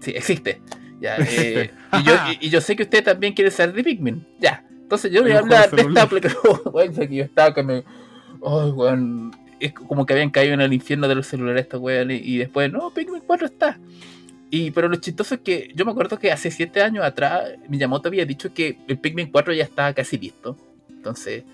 [0.00, 0.62] Sí, existe.
[1.02, 4.26] Ya, eh, y, yo, y, y yo sé que ustedes también quieren saber de Pikmin.
[4.40, 4.64] Ya.
[4.92, 6.20] Entonces yo voy a hablar de esta sé
[7.08, 7.76] que yo estaba que me.
[8.44, 9.32] Ay, weón.
[9.64, 12.10] Es como que habían caído en el infierno de los celulares estos weón.
[12.10, 13.78] Y, después, no, Pikmin 4 está.
[14.50, 18.08] Y, pero lo chistoso es que yo me acuerdo que hace 7 años atrás Miyamoto
[18.08, 20.56] había dicho que el Pikmin 4 ya estaba casi listo.
[20.90, 21.44] Entonces,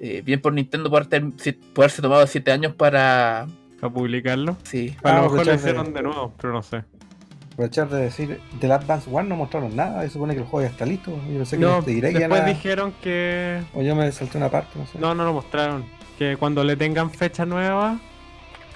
[0.00, 3.46] eh, bien por Nintendo por ter- si- por haberse tomado 7 años para.
[3.80, 4.56] Para publicarlo.
[4.62, 4.94] Sí.
[5.02, 6.82] A lo Ah, mejor lo de- hicieron de nuevo, pero no sé.
[7.52, 10.70] Aprovechar de decir, del Advance One no mostraron nada, y supone que el juego ya
[10.72, 11.10] está listo.
[11.30, 13.62] Yo no sé qué No, te diré ya después dijeron que.
[13.74, 14.98] O yo me salté una parte, no sé.
[14.98, 15.84] No, no lo mostraron.
[16.18, 17.98] Que cuando le tengan fecha nueva.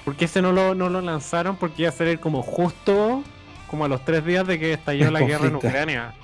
[0.04, 3.22] Porque ese no lo, no lo lanzaron porque iba a salir como justo
[3.68, 5.56] como a los tres días de que estalló la guerra en.
[5.56, 6.14] Ucrania.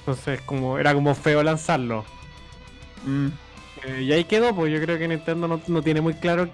[0.00, 2.04] Entonces como era como feo lanzarlo.
[3.04, 3.28] Mm,
[3.84, 6.48] Eh, y ahí quedó, pues yo creo que Nintendo no, no tiene muy claro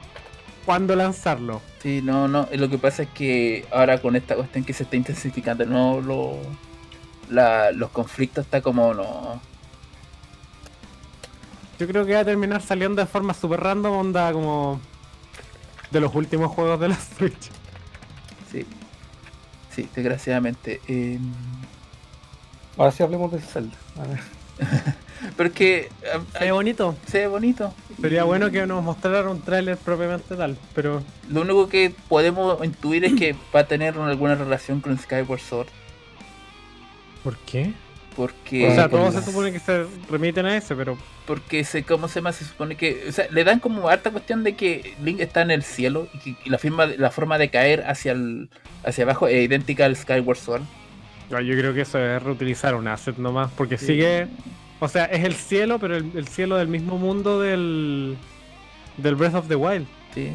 [0.65, 1.61] cuándo lanzarlo.
[1.83, 2.49] sí, no, no.
[2.53, 6.39] Lo que pasa es que ahora con esta cuestión que se está intensificando, no lo.
[7.31, 9.41] la- los conflictos está como no.
[11.79, 14.81] Yo creo que va a terminar saliendo de forma super random, onda como
[15.91, 17.51] de los últimos juegos de la Switch.
[18.51, 18.67] Sí.
[19.75, 20.81] Sí, desgraciadamente.
[20.89, 21.19] eh,
[22.77, 23.77] Ahora sí hablemos de Zelda.
[23.97, 24.21] A ver.
[25.37, 25.89] pero es que.
[26.33, 26.97] Se ve bonito.
[27.07, 27.73] se ve bonito.
[28.01, 33.05] Sería bueno que nos mostraran un tráiler propiamente tal, pero Lo único que podemos intuir
[33.05, 35.69] es que va a tener alguna relación con Skyward Sword.
[37.25, 37.75] ¿por qué?
[38.19, 38.67] Porque.
[38.69, 42.17] o sea, todos se supone que se remiten a ese, pero Porque se, ¿cómo se
[42.17, 42.33] llama?
[42.33, 45.53] Se supone que, o sea, le dan como harta cuestión de que Link está en
[45.53, 48.51] el cielo y, que, y la, forma, la forma de caer hacia el,
[48.85, 50.63] hacia abajo es idéntica al Skyward Sword.
[51.31, 53.87] no, yo creo que eso es reutilizar un asset nomás, porque Sí.
[53.87, 54.27] sigue,
[54.81, 58.17] o sea, es el cielo, pero el, el cielo del mismo mundo del
[58.97, 59.87] del Breath of the Wild.
[60.13, 60.33] Sí,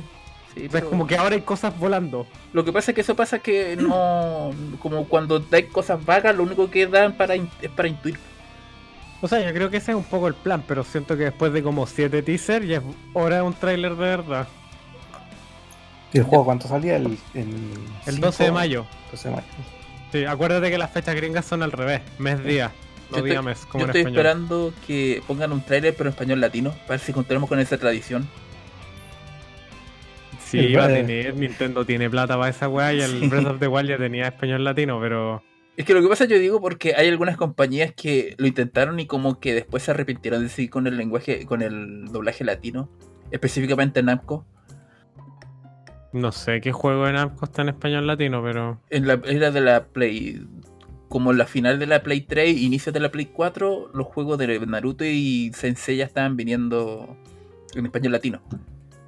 [0.56, 2.26] sí, es como que ahora hay cosas volando.
[2.54, 6.44] Lo que pasa es que eso pasa que no, como cuando hay cosas vagas, lo
[6.44, 8.18] único que dan para in- es para intuir.
[9.22, 11.54] O sea, yo creo que ese es un poco el plan, pero siento que después
[11.54, 14.48] de como siete teasers ya es hora de un tráiler de verdad.
[16.12, 16.98] ¿Y el juego cuánto salía?
[16.98, 17.48] El, el,
[18.06, 18.86] El 5, 12 de mayo.
[19.12, 19.48] 12 de mayo.
[20.12, 22.72] Sí, acuérdate que las fechas gringas son al revés, mes día,
[23.10, 24.20] no Yo día estoy- mes, como Yo en estoy español.
[24.20, 27.78] esperando que pongan un tráiler pero en español latino, para ver si continuamos con esa
[27.80, 28.28] tradición.
[30.54, 33.28] Sí, El va a Bre- tener, Nintendo tiene plata para esa weá y el Sí.
[33.28, 35.42] Breath of the Wild ya tenía español latino, pero
[35.76, 39.08] Es que lo que pasa yo digo porque hay algunas compañías que lo intentaron y
[39.08, 42.89] como que después se arrepintieron de seguir con el lenguaje, con el doblaje latino,
[43.32, 44.46] específicamente Namco.
[46.12, 49.62] no sé qué juego de Namco está en español latino, pero En la era de
[49.62, 50.46] la Play,
[51.10, 54.38] como en la final de la Play 3, inicio de la Play 4, los juegos
[54.38, 57.18] de Naruto y Sensei ya estaban viniendo
[57.76, 58.42] en español latino.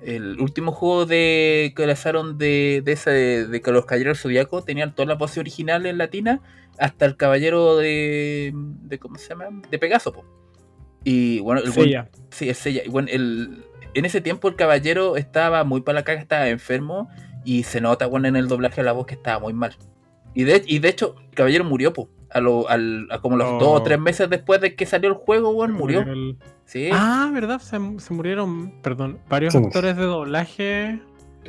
[0.05, 4.63] El último juego de que lanzaron de, de ese de, de que los caballeros zodiaco
[4.63, 6.41] tenían todas las voces originales en latina,
[6.77, 9.45] hasta el caballero de, de ¿cómo se llama?
[9.71, 10.13] de Pegaso.
[10.13, 10.23] po.
[11.03, 12.09] Y bueno, el buen- Seiya.
[12.29, 12.83] Sí, es ella.
[12.85, 13.63] Y bueno, el,
[13.95, 17.09] en ese tiempo el caballero estaba muy para la caga, estaba enfermo
[17.43, 19.75] y se nota bueno, en el doblaje de la voz que estaba muy mal.
[20.35, 22.09] Y de, y de hecho, el caballero murió, po.
[22.35, 23.57] A, lo, al, a como los Oh.
[23.59, 26.01] dos o tres meses después de que salió el juego, bueno, murió.
[26.01, 27.59] El- Sí, Ah, ¿verdad?
[27.59, 29.59] Se, se murieron, perdón, varios Sí.
[29.59, 30.99] actores de doblaje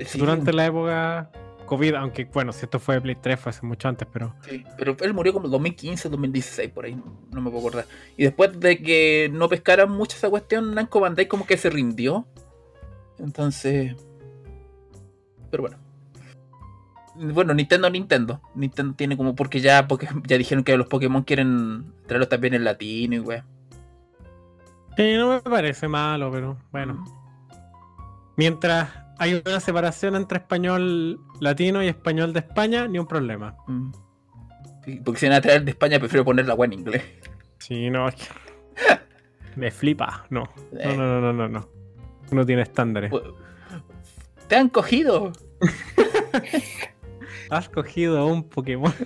[0.05, 1.31] sí, durante la época
[1.66, 4.62] COVID, aunque bueno, si esto fue de Play 3 fue hace mucho antes, pero sí.
[4.79, 6.94] Pero él murió como 2015, 2016, por ahí,
[7.33, 7.87] no, me puedo acordar.
[8.16, 12.27] Y después de que no pescaran mucho esa cuestión, Namco Bandai como que se rindió.
[13.18, 13.96] Entonces...
[15.51, 15.79] Pero bueno.
[17.18, 18.40] Bueno, Nintendo, Nintendo.
[18.55, 22.64] Nintendo tiene como porque ya porque ya dijeron que los Pokémon quieren traerlos también en
[22.64, 23.40] latino y wey.
[24.96, 27.05] Sí, no me parece malo, pero bueno.
[28.37, 33.57] Mientras hay una separación entre español latino y español de España, ni un problema.
[33.66, 33.92] Mm.
[34.85, 37.02] Sí, porque si van a traer de España prefiero poner la web en inglés.
[37.59, 38.24] Sí, no, es que...
[39.57, 40.26] Me flipa.
[40.31, 40.44] No.
[40.72, 40.96] No, Eh.
[40.96, 41.68] no, no, no, no, no.
[42.31, 43.11] No tiene estándares.
[43.11, 43.35] Pu-
[44.48, 45.33] Te han cogido.
[47.51, 48.93] Has cogido a un Pokémon.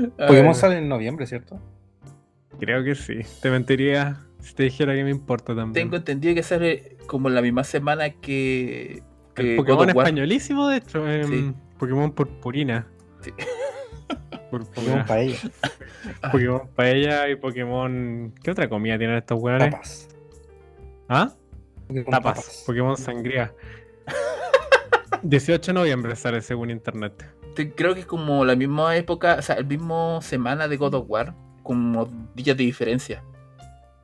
[0.18, 1.60] Pokémon sale en noviembre, ¿cierto?
[2.58, 3.20] Creo que sí.
[3.42, 5.72] Te mentiría si te dijera que me importa también.
[5.72, 9.02] Tengo entendido que sale como la misma semana que.
[9.34, 11.08] que El God Pokémon españolísimo, de hecho.
[11.08, 11.54] em, Sí.
[11.78, 12.86] Pokémon purpurina.
[13.20, 13.32] Sí.
[14.50, 15.38] Pokémon para ella.
[16.30, 18.32] Pokémon paella y Pokémon.
[18.42, 19.70] ¿Qué otra comida tienen estos hueones?
[19.70, 20.08] Tapas.
[21.08, 21.32] ¿Ah?
[21.88, 22.64] Pokémon Tapas.
[22.66, 23.52] Pokémon sangría.
[25.24, 27.24] 18 de noviembre sale según internet.
[27.54, 30.94] Te- Creo que es como la misma época, o sea, el mismo semana de God
[30.94, 33.22] of War, como días de diferencia.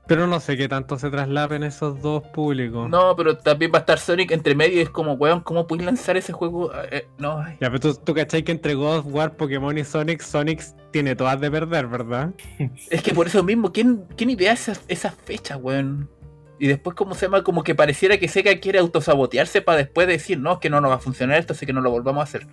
[0.07, 2.89] Pero no sé qué tanto se traslapen esos dos públicos.
[2.91, 5.87] No, pero también va a estar Sonic entre medio y es como, weón, ¿cómo puedes
[5.87, 6.73] lanzar ese juego?
[6.91, 7.45] Eh, no.
[7.61, 11.15] Ya, pero tú, tú cachai que entre God of War, Pokémon y Sonic, Sonic tiene
[11.15, 12.31] todas de perder, ¿verdad?
[12.91, 16.11] Es que por eso mismo, ¿quién, quién idea esas, esas fechas, weón?
[16.61, 17.43] Y después, ¿cómo se llama?
[17.43, 20.91] Como que pareciera que Sega quiere autosabotearse para después decir, no, es que no nos
[20.91, 22.47] va a funcionar esto, así que no lo volvamos a hacer.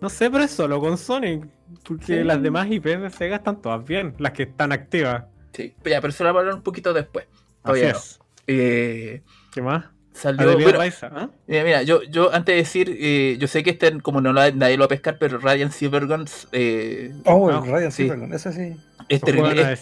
[0.00, 1.46] No sé, pero es solo con Sonic.
[1.86, 2.24] Porque Sí.
[2.24, 5.24] las demás IPs de Sega están todas bien, las que están activas.
[5.52, 7.26] Sí, pero ya, pero eso lo hablar un poquito después.
[7.62, 8.18] Así es.
[8.46, 9.22] Eh,
[9.52, 9.84] ¿Qué más?
[10.14, 10.58] salió.
[10.72, 11.30] Raiza, ¿ah?
[11.46, 14.52] mira, mira, yo, yo antes de decir, eh, yo sé que este, como no lo-
[14.52, 18.02] nadie lo va a pescar, pero Radiant Silverguns eh, Oh, No, el Radiant sí.
[18.04, 18.76] Silvergun, ese sí.
[19.08, 19.72] es, terrible,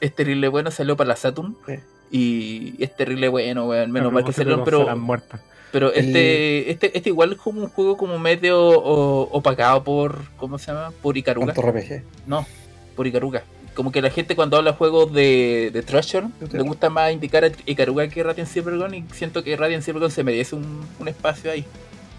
[0.00, 1.56] es terrible bueno, salió para la Saturn.
[1.66, 1.74] Sí.
[2.16, 3.90] Y es terrible bueno, weón.
[3.90, 4.78] Menos mal que salieron, pero.
[4.78, 5.40] consolas muertas.
[5.72, 10.20] Pero El- este, este, este igual es como un juego como medio o- opacado por.
[10.36, 10.92] ¿Cómo se llama?
[11.02, 11.52] Por Icaruga.
[11.52, 12.02] RPG.
[12.28, 12.46] No,
[12.94, 13.42] por Icaruga.
[13.74, 17.42] Como que la gente cuando habla de juegos de, de Treasure le gusta más indicar
[17.44, 21.50] a Icaruga que Radiant Silvergun y siento que Radiant Silvergun se merece un, un espacio
[21.50, 21.64] ahí.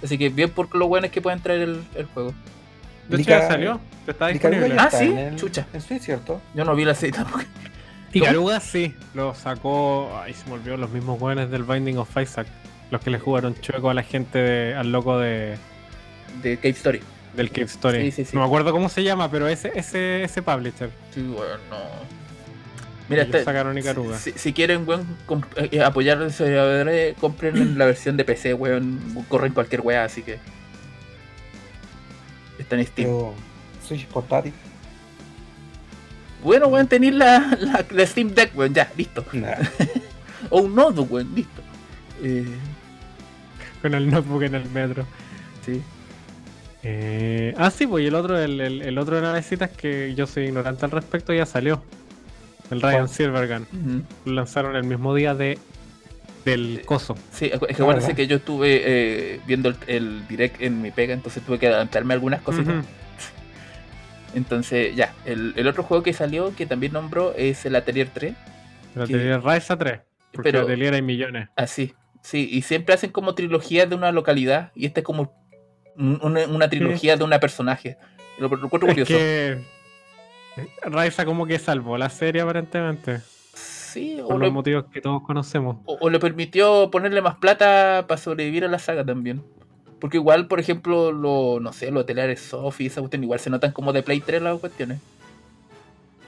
[0.03, 2.33] Así que bien por lo bueno es que pueden traer el, el juego.
[3.07, 3.79] De hecho, ya salió.
[4.05, 4.67] Está disponible.
[4.67, 5.05] ya Ah, ¿sí?
[5.05, 5.65] en el- Chucha.
[5.71, 6.41] en Switch, ¿cierto?
[6.53, 7.45] Yo no vi la serie tampoco.
[8.19, 10.17] Icaruga sí, lo sacó.
[10.21, 12.47] Ay, se me olvidó los mismos buenos del Binding of Isaac.
[12.91, 15.57] Los que le jugaron chueco a la gente, de- al loco de,
[16.41, 17.01] De Cave Story.
[17.35, 18.01] del Cave Story.
[18.03, 18.35] Sí, sí, sí.
[18.35, 20.89] No me acuerdo cómo se llama, pero ese, ese, ese publisher.
[21.13, 21.77] Sí, bueno, no.
[23.09, 24.17] Mira, este- sacaron Icaruga.
[24.17, 25.05] Si, si quieren, weón,
[25.57, 28.99] eh, apoyar los desarrolladores, compren la versión de PC, weón.
[29.27, 30.39] Corren cualquier weá, así que.
[32.57, 33.09] Está en Steam.
[33.85, 34.53] Switch portátil.
[36.45, 39.25] Bueno, weón, tenéis la, la, la Steam Deck, weón, ya, listo.
[39.33, 39.55] Nah.
[40.51, 41.61] O un notebook, weón, listo.
[42.23, 42.45] Eh,
[43.81, 45.05] Con el notebook en el metro.
[45.65, 45.81] sí.
[46.87, 50.27] Eh, ah, sí, pues y el otro, el, el, el otro de navecitas que yo
[50.27, 51.81] soy ignorante al respecto, ya salió.
[52.69, 53.09] El Ryan ¿Cuál?
[53.09, 54.05] Silvergun.
[54.25, 55.57] Lo lanzaron el mismo día de
[56.45, 57.15] del coso.
[57.33, 58.15] Sí, es que acuérdense ¿verdad?
[58.15, 62.13] que yo estuve eh, viendo el, el direct en mi pega, entonces tuve que adelantarme
[62.13, 62.85] algunas cositas.
[64.35, 68.33] Entonces, ya, el, el otro juego que salió, que también nombró, es el Atelier 3.
[68.95, 69.01] El.
[69.01, 69.99] Atelier Rise 3.
[70.33, 71.49] Porque Pero- Atelier hay millones.
[71.55, 75.33] Así, sí, y siempre hacen como trilogías de una localidad, y esta es como
[75.95, 77.97] un- una, una trilogía de una personaje.
[78.37, 79.13] Lo, lo encuentro Es curioso.
[79.13, 79.63] que
[80.83, 83.21] Raisa como que salvó la serie aparentemente.
[83.53, 85.77] Sí, o Por los motivos que todos conocemos.
[85.85, 89.41] o- o le permitió ponerle más plata para sobrevivir a la saga también.
[89.99, 93.71] Porque igual, por ejemplo, lo, no sé, los hotelares Sophie, esa cuestión, igual se notan
[93.71, 94.99] como de Play 3 las cuestiones.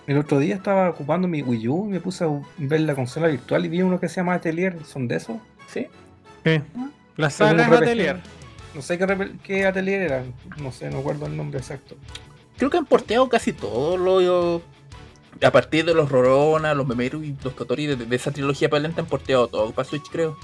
[0.08, 3.28] El otro día estaba ocupando mi Wii U y me puse a ver la consola
[3.28, 4.78] virtual y vi uno que se llama Atelier.
[4.86, 5.36] ¿Son de esos?
[5.68, 5.88] ¿Sí?
[6.46, 6.62] Sí.
[7.18, 7.72] La Es saga es.
[7.72, 8.22] Atelier.
[8.74, 8.98] No sé
[9.44, 10.24] qué, Atelier era.
[10.62, 11.98] No sé, no recuerdo el nombre exacto.
[12.58, 14.62] Creo que han porteado casi todo lo.
[15.44, 18.80] A partir de los Rorona, los Memeru y los Totori, de, de esa trilogía para
[18.80, 20.38] adelante han porteado todo para Switch, creo.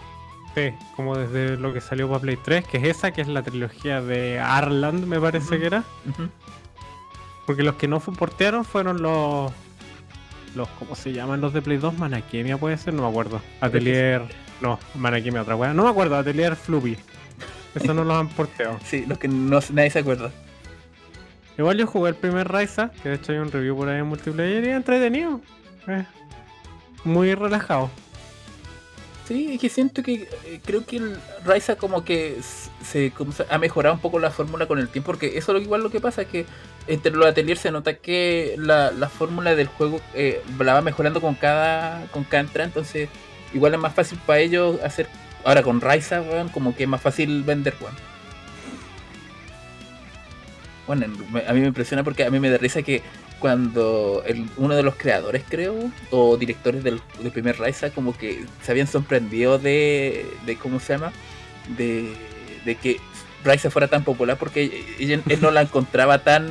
[0.56, 3.42] Sí, como desde lo que salió para Play 3, que es esa, que es la
[3.42, 5.84] trilogía de Arland, me parece que era.
[7.48, 9.52] Porque los que no portearon fueron los.
[10.56, 11.98] los ¿Cómo se llaman los de Play 2?
[11.98, 13.42] Manakemia puede ser, no me acuerdo.
[13.62, 14.24] Atelier.
[14.62, 15.74] No, Manakemia otra wea.
[15.74, 16.98] No me acuerdo, Atelier Floopy.
[17.74, 18.80] Eso no los han porteado.
[18.86, 20.32] Sí, los que no, nadie se acuerda.
[21.58, 24.08] Igual yo jugué el primer Raisa, que de hecho hay un review por ahí en
[24.08, 25.42] multiplayer y entretenido.
[25.88, 26.06] Eh,
[27.04, 27.90] muy relajado.
[29.28, 32.38] Sí, es que siento que eh, creo que el Ryza como que
[32.84, 35.62] se, se- ha mejorado un poco la fórmula con el tiempo, porque eso es lo
[35.62, 36.46] igual lo que pasa es que
[36.88, 41.22] entre los ateliers se nota que la, la fórmula del juego eh, la va mejorando
[41.22, 43.08] con cada con cada entrada, entonces
[43.54, 45.08] igual es más fácil para ellos hacer
[45.46, 47.76] ahora con weón, como que es más fácil vender.
[50.86, 53.02] Bueno, me- a mí me impresiona porque a mí me da risa que
[53.44, 54.24] cuando
[54.56, 58.88] uno de los creadores, creo, o directores del, del primer Ryza, como que se habían
[58.88, 61.12] sorprendido de, de ¿cómo se llama?
[61.78, 62.16] De,
[62.64, 63.02] de que
[63.44, 66.48] Ryza fuera tan popular porque él no la encontraba tan,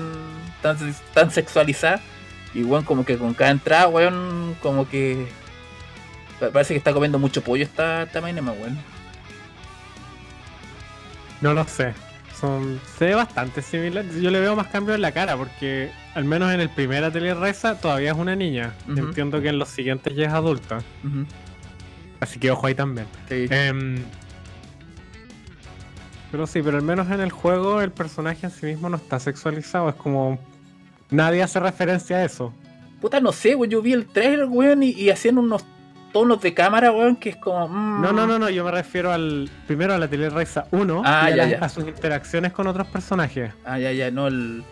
[1.15, 2.03] tan, sexualizada
[2.55, 5.27] Y weón, como que con cada entrada, weón, como que.
[6.39, 8.77] pa- Parece que está comiendo mucho pollo esta, esta Mainema, weón.
[11.41, 11.95] No lo sé.
[12.39, 14.05] Son, se ve bastante similar.
[14.21, 17.37] Yo le veo más cambios en la cara porque al menos en el primer Atelier
[17.39, 18.73] Reza todavía es una niña.
[18.89, 18.99] Ujú.
[18.99, 20.79] Entiendo que en los siguientes ya es adulta.
[22.21, 23.07] Así que ojo ahí también.
[23.29, 23.47] Sí.
[23.51, 23.97] Em,
[26.31, 29.19] pero sí, pero al menos en el juego el personaje en sí mismo no está
[29.19, 29.89] sexualizado.
[29.91, 30.39] Es como...
[31.11, 32.55] Nadie hace referencia a eso.
[33.01, 33.71] Puta, no sé, weón.
[33.71, 35.63] Yo vi el trailer, weón, y, y hacían unos
[36.13, 37.69] tonos de cámara, weón, que es como.
[37.69, 38.01] mm.
[38.01, 38.49] No, no, no, no.
[38.49, 39.51] Yo me refiero al...
[39.67, 41.59] Primero a la Atelier Reza 1 Ah, y a, ya.
[41.59, 43.53] a sus interacciones con otros personajes.
[43.67, 44.63] Ah, ya, ya, no, el.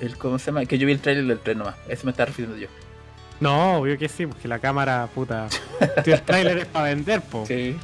[0.00, 0.64] El ¿Cómo se llama?
[0.66, 1.76] Que yo vi el trailer del tren nomás.
[1.88, 2.68] Ese me está refiriendo yo.
[3.40, 5.48] No, obvio que sí, porque la cámara, puta.
[6.04, 7.44] El tráiler es para vender, po.
[7.46, 7.76] Sí.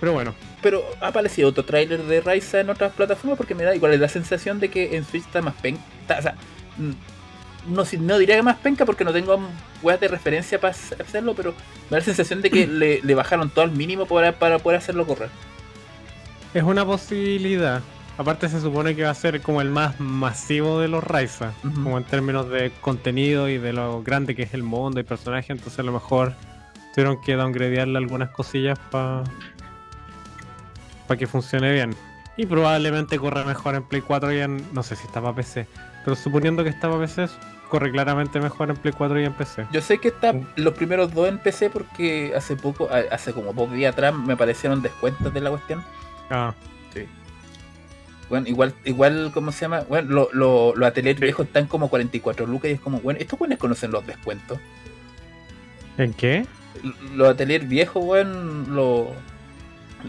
[0.00, 3.74] Pero bueno, Pero ha aparecido otro tráiler de Raiza en otras plataformas porque me da
[3.74, 5.82] igual es la sensación de que en Switch está más penca.
[6.02, 6.34] está- O sea,
[6.78, 9.38] mm, no, no diría que más penca porque no tengo
[9.82, 13.48] weas de referencia para hacerlo, pero me da la sensación de que le, le bajaron
[13.50, 15.30] todo al mínimo para, para poder hacerlo correr.
[16.52, 17.80] es una posibilidad.
[18.16, 21.98] Aparte se supone que va a ser como el más masivo de los Raiza, como
[21.98, 25.80] en términos de contenido y de lo grande que es el mundo y personaje, entonces
[25.80, 26.32] a lo mejor
[26.94, 29.24] tuvieron que downgradearle algunas cosillas para
[31.18, 31.96] que funcione bien.
[32.36, 34.64] Y probablemente corre mejor en Play 4 y en...
[34.72, 35.66] no sé si está para PC,
[36.04, 37.26] pero suponiendo que está para PC,
[37.68, 39.66] corre claramente mejor en Play 4 y en PC.
[39.72, 43.74] Yo sé que está los primeros dos en PC porque hace poco, hace como pocos
[43.74, 45.82] días atrás me aparecieron descuentos de la cuestión.
[46.30, 46.54] Ah,
[48.28, 49.80] Bueno, igual, igual, ¿cómo se llama?
[49.88, 53.38] Bueno, lo- lo- los ateliers viejos están como 44 lucas y es como, bueno, estos
[53.38, 54.58] buenos conocen los descuentos.
[55.98, 56.46] ¿en qué?
[57.14, 59.08] Los ateliers viejos, weón, los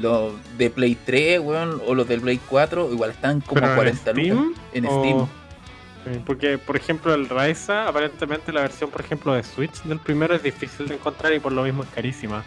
[0.02, 3.76] los de Play 3, weón, o los del Play 4, igual están como ¿Pero en
[3.76, 4.54] 40 lucas Steam?
[4.74, 6.24] en ¿O- Steam.
[6.26, 10.44] Porque, por ejemplo, el Raiza, aparentemente la versión, por ejemplo, de Switch del primero es
[10.44, 12.44] difícil de encontrar y por lo mismo es carísima.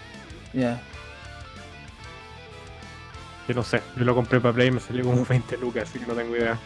[0.53, 0.81] Ya.
[3.49, 5.99] Yo no sé, yo lo compré para Play y me salió como 20 lucas, así
[5.99, 6.59] que no tengo idea.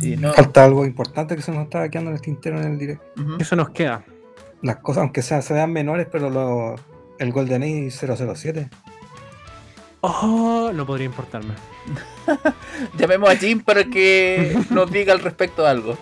[0.00, 0.32] Sí, no.
[0.32, 3.02] Falta algo importante que se nos estaba quedando en el tintero en el direct.
[3.18, 3.36] Ujú.
[3.38, 4.02] Eso nos queda.
[4.62, 6.76] Las cosas, aunque sean, se vean menores, pero lo,
[7.18, 8.70] el GoldenEye 007.
[10.00, 11.52] Oh, no podría importarme.
[12.98, 15.98] Llamemos a Jim para que nos diga al respecto algo.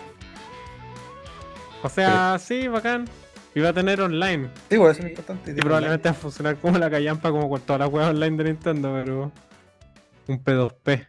[1.83, 3.05] O sea, sí, bacán.
[3.55, 4.49] Y va a tener online.
[4.69, 5.51] Sí, bueno, eso es importante.
[5.51, 8.43] Y probablemente va a funcionar como la callampa, como con todas las weas online de
[8.45, 9.31] Nintendo, pero.
[10.29, 11.07] Un P2P.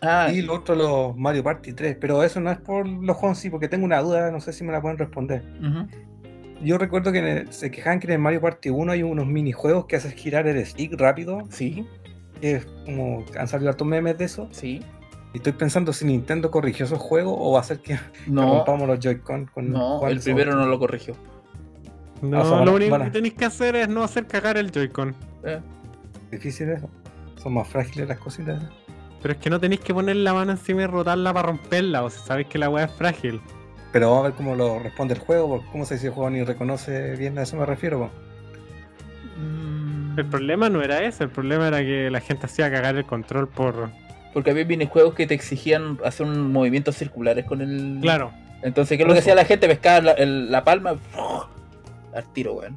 [0.00, 1.96] Ah, Y lo otro, los Mario Party 3.
[2.00, 4.72] Pero eso no es por los sí, porque tengo una duda, no sé si me
[4.72, 5.42] la pueden responder.
[6.62, 9.26] Yo recuerdo que en el- se quejaban que en el Mario Party 1 hay unos
[9.26, 11.42] minijuegos que hacen girar el stick rápido.
[11.50, 11.86] sí,
[12.40, 14.48] Que es como han salido hartos memes de eso.
[14.50, 14.82] sí.
[15.34, 18.86] Y estoy pensando si Nintendo corrigió esos juegos o va a hacer que No, rompamos
[18.88, 21.14] los Joy-Con con no, el primero no lo corrigió.
[22.20, 23.88] No, Ah, o sea, van a- lo único van a- que tenéis que hacer es
[23.88, 25.14] no hacer cagar el Joy-Con.
[25.44, 25.60] Eh,
[26.30, 26.88] Difícil eso.
[27.42, 28.62] Son más frágiles las cositas.
[29.20, 32.10] Pero es que no tenéis que poner la mano encima y rotarla para romperla, o
[32.10, 33.40] sea, sabéis que la weá es frágil.
[33.92, 36.30] Pero vamos a ver cómo lo responde el juego, porque cómo se dice el juego
[36.30, 37.98] ni reconoce bien, a eso me refiero.
[38.00, 38.10] po.
[39.40, 43.04] mm, El problema no era ese, el problema era que la gente hacía cagar el
[43.04, 43.90] control por.
[44.32, 47.98] Porque había minijuegos que te exigían hacer un movimientos circulares con el.
[48.00, 48.32] Claro.
[48.62, 49.66] Entonces, ¿qué es lo que hacía la gente?
[49.68, 50.94] Pescaba la, el- la palma
[52.14, 52.76] al tiro, weón.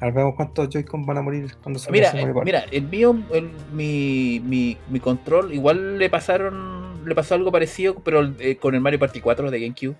[0.00, 3.16] A ver, vemos cuántos Joy-Con van a morir cuando se Mira, eh, mira, el mío,
[3.32, 8.74] el- mi, mi, mi control, igual le pasaron, le pasó algo parecido, pero eh, con
[8.74, 9.94] el Mario Party 4 de GameCube.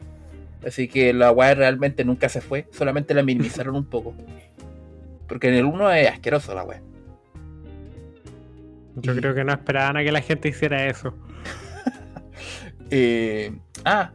[0.67, 4.15] Así que la weá realmente nunca se fue, solamente la minimizaron un poco.
[5.29, 6.81] Porque en el 1 es asqueroso la weá.
[8.97, 11.15] Yo Y- creo que no esperaban a que la gente hiciera eso.
[12.91, 13.51] Eh,
[13.85, 14.13] ah,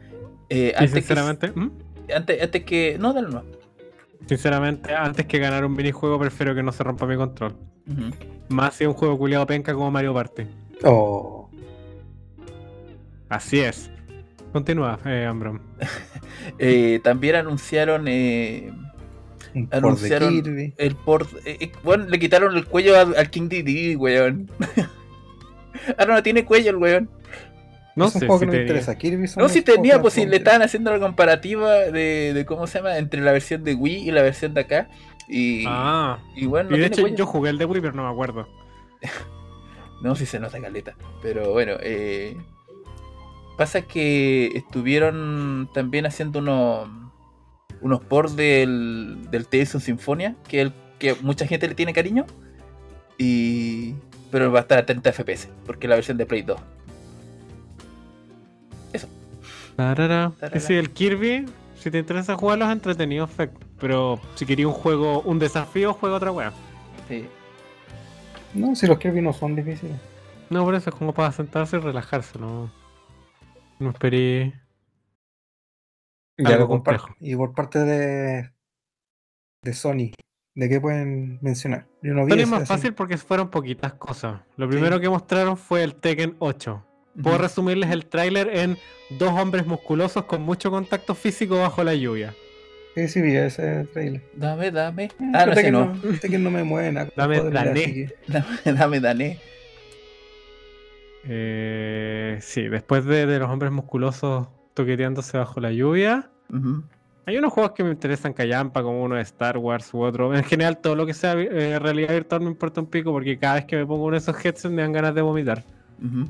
[0.50, 1.72] eh, Y antes, sinceramente, ¿Mm?
[2.15, 2.98] antes, antes que.
[3.00, 3.44] No, dale no.
[4.27, 7.55] Sinceramente, antes que ganar un minijuego, prefiero que no se rompa mi control.
[8.49, 10.43] Más si es un juego culiado penca como Mario Party.
[10.84, 11.49] Oh,
[13.29, 13.89] Así es.
[14.51, 15.60] Continúa, eh, Ambrom.
[16.58, 18.71] Eh, también anunciaron eh,
[19.53, 20.73] un port de Anunciaron- Kirby.
[20.77, 21.29] el port.
[21.46, 24.50] eh, eh, bueno, le quitaron el cuello al, al King Didi, weón.
[25.98, 27.10] Ahora no tiene cuello el weón.
[27.96, 28.62] No es un sé juego si que tenía.
[28.67, 28.98] interesa.
[28.98, 32.67] Kirby son No, si tenía, pues si le estaban haciendo la comparativa de, de cómo
[32.67, 34.90] se llama entre la versión de Wii y la versión de acá.
[35.27, 37.17] Y, Ah, y bueno, no y de hecho cuello.
[37.17, 38.48] yo jugué el de Wii, pero no me acuerdo.
[40.02, 40.96] No, si se nota caleta.
[41.21, 42.37] Pero bueno, eh,
[43.58, 46.87] pasa que estuvieron también haciendo unos
[47.81, 52.25] unos ports del, del Tales of Symphonia, que, el, que mucha gente le tiene cariño.
[53.17, 53.96] Y,
[54.31, 56.60] pero va a estar a 30 FPS, porque es la versión de Play 2.
[58.94, 59.08] Eso.
[59.75, 60.31] Tarara.
[60.40, 60.62] Tarara.
[60.69, 65.40] El Kirby, si te interesa jugarlo, es entretenido, fe- pero si quería un juego, un
[65.40, 66.52] desafío, juega otra wea.
[67.08, 67.27] Sí.
[68.54, 69.96] No, si los Kirby no son difíciles.
[70.50, 72.71] No, por eso es como para sentarse y relajarse, no.
[73.79, 74.54] No esperé.
[76.37, 77.04] Ya Algo lo comparto.
[77.08, 77.17] complejo.
[77.19, 78.52] Y por parte de,
[79.63, 80.12] de Sony,
[80.56, 81.85] ¿de qué pueden mencionar?
[82.02, 82.67] Yo no vi Sony es más así.
[82.67, 84.42] fácil porque fueron poquitas cosas.
[84.58, 86.85] Lo primero que mostraron fue el Tekken 8.
[87.21, 87.43] Puedo Ujú.
[87.43, 88.77] resumirles el tráiler en
[89.17, 92.33] dos hombres musculosos con mucho contacto físico bajo la lluvia.
[92.95, 94.21] Sí, sí, vi ese trailer.
[94.35, 95.05] Dame, dame.
[95.05, 95.93] Eh, Ah, no, que no.
[96.03, 97.10] no, Tekken no me mueve nada.
[97.15, 97.35] Dame,
[97.83, 99.39] que- Dame, dame, dale.
[101.25, 106.29] Eh, sí, después de, de los hombres musculosos toqueteándose bajo la lluvia.
[107.25, 110.33] Hay unos juegos que me interesan callampa, como uno de Star Wars u otro.
[110.33, 113.55] En general, todo lo que sea eh, realidad virtual me importa un pico porque cada
[113.55, 115.63] vez que me pongo uno de esos headsets me dan ganas de vomitar.
[116.03, 116.27] Ujú.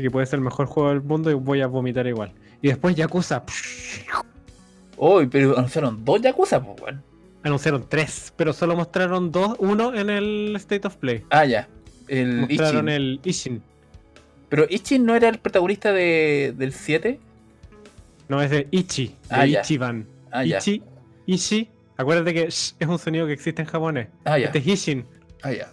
[0.00, 2.32] Así que puede ser el mejor juego del mundo y voy a vomitar igual.
[2.62, 3.42] Y después Yakuza.
[4.96, 7.02] Uy, pero anunciaron dos Yakuza, pues, weón.
[7.42, 11.22] Anunciaron tres, pero solo mostraron dos, uno en el State of Play.
[11.28, 11.68] Ah, ya.
[12.08, 12.88] El Mostraron Ichin.
[12.88, 13.62] el Ishin.
[14.48, 17.20] Pero Ichin no era el protagonista de, del 7.
[18.28, 19.46] No, es de Ichi, de Ah.
[19.46, 20.06] Ichiban.
[20.30, 20.60] Ah, ya.
[21.26, 21.68] Ichi.
[21.98, 24.08] Acuérdate que sh es un sonido que existe en japonés.
[24.24, 24.46] Ah, ya.
[24.46, 25.04] Este es Ishin,
[25.42, 25.70] Ah, ya.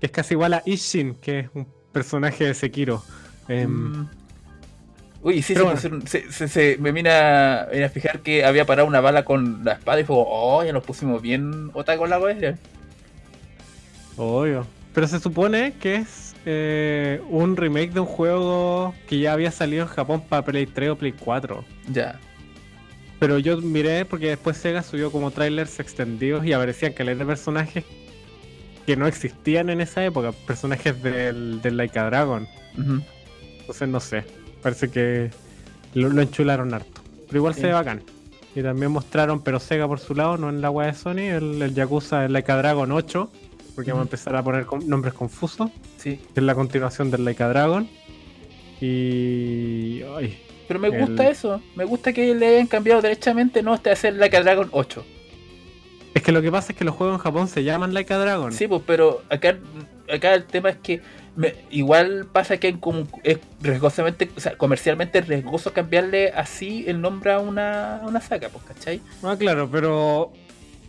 [0.00, 3.02] que es casi igual a Ishin, que es un personaje de Sekiro.
[3.50, 4.08] Em, Mm.
[5.22, 5.76] Uy, sí, se, pero bueno.
[5.76, 9.24] pusieron- se, se- se- me vine a, vine a fijar que había parado una bala
[9.26, 12.54] con la espada y fue, oh, ya nos pusimos bien otaku con la wea.
[14.16, 14.66] Obvio.
[14.94, 19.82] Pero se supone que es eh, un remake de un juego que ya había salido
[19.82, 21.64] en Japón para Play 3 o Play 4.
[21.92, 22.18] Ya.
[23.18, 27.84] Pero yo miré porque después Sega subió como trailers extendidos y aparecían caleta de personajes
[28.86, 32.48] que no existían en esa época, personajes del, del Laika Dragon.
[32.78, 33.02] Ujú.
[33.70, 34.24] Entonces no sé,
[34.62, 35.30] parece que
[35.94, 37.00] lo, lo enchularon harto.
[37.28, 37.60] Pero igual Sí.
[37.60, 38.02] se ve bacán.
[38.56, 41.62] Y también mostraron, pero Sega por su lado, no en la web de Sony, el,
[41.62, 43.30] el Yakuza el Laika Dragon 8,
[43.76, 46.16] porque vamos a empezar a poner nombres confusos, Sí.
[46.34, 47.88] que es la continuación del Laika Dragon.
[48.80, 50.02] Y...
[50.16, 51.62] Ay, Pero me El- gusta eso.
[51.76, 55.04] Me gusta que le hayan cambiado derechamente, no este a hacer Like a Dragon 8.
[56.14, 58.50] Es que lo que pasa es que los juegos en Japón se llaman Laika Dragon.
[58.52, 59.56] Sí, pues, pero acá,
[60.12, 61.00] acá el tema es que
[61.36, 67.00] me- igual pasa que como es riesgosamente, o sea, comercialmente es riesgoso cambiarle así el
[67.00, 69.00] nombre a una, a una saga, pues, ¿cachai?
[69.22, 70.32] Ah, claro, pero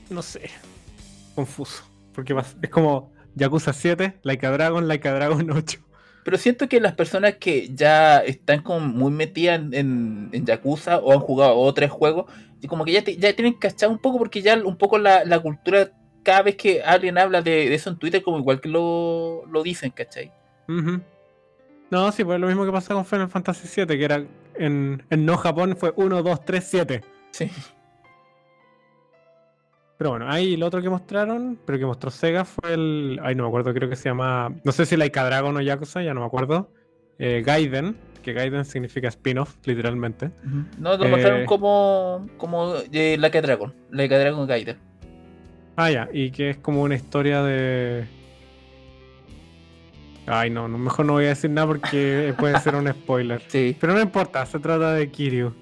[0.09, 0.49] no sé.
[1.35, 1.83] Confuso.
[2.13, 5.79] Porque es como Yakuza 7, Laika Dragon, Laika Dragon 8.
[6.23, 10.97] Pero siento que las personas que ya están como muy metidas en, en, en Yakuza
[10.99, 12.31] o han jugado otros juegos,
[12.61, 15.23] y como que ya, te- ya tienen cachado un poco porque ya un poco la,
[15.25, 15.91] la cultura,
[16.23, 19.63] cada vez que alguien habla de, de eso en Twitter, como igual que lo, lo
[19.63, 20.31] dicen, ¿cachai?
[20.67, 21.01] Ujú.
[21.89, 24.23] No, sí, pues lo mismo que pasó con Final Fantasy 7, que era
[24.55, 27.01] en, en no Japón fue 1, 2, 3, 7.
[27.31, 27.51] Sí.
[29.97, 33.19] Pero bueno, ahí lo otro que mostraron, pero que mostró Sega fue el.
[33.21, 34.51] Ay, no me acuerdo, creo que se llama.
[34.63, 36.71] No sé si Laika Dragon o Yakuza, ya no me acuerdo.
[37.19, 40.31] Eh, Gaiden, que Gaiden significa spin-off, literalmente.
[40.79, 44.77] No, lo Eh, mostraron como, como eh, Like a Dragon, Like a Dragon Gaiden.
[45.75, 48.05] Ah, ya, y que es como una historia de.
[50.27, 53.41] Ay, no, no, mejor no voy a decir nada porque puede ser un spoiler.
[53.47, 53.75] Sí.
[53.79, 55.53] Pero no importa, se trata de Kiryu.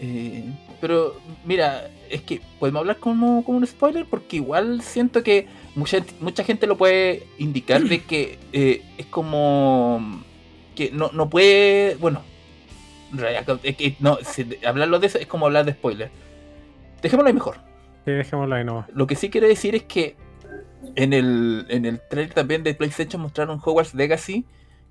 [0.00, 0.44] Eh,
[0.80, 5.46] pero mira, es que podemos hablar como, como un spoiler porque igual siento que
[5.76, 10.22] mucha, mucha gente lo puede indicar de que eh, es como
[10.74, 12.22] que no, no puede, bueno,
[13.12, 16.10] en realidad, es que no, si- hablarlo de eso es como hablar de spoiler.
[17.00, 17.56] Dejémoslo ahí mejor.
[18.04, 18.88] Sí, ahí nomás.
[18.92, 20.16] Lo que sí quiero decir es que
[20.94, 24.44] en el, en el trailer también de PlayStation mostraron Hogwarts Legacy,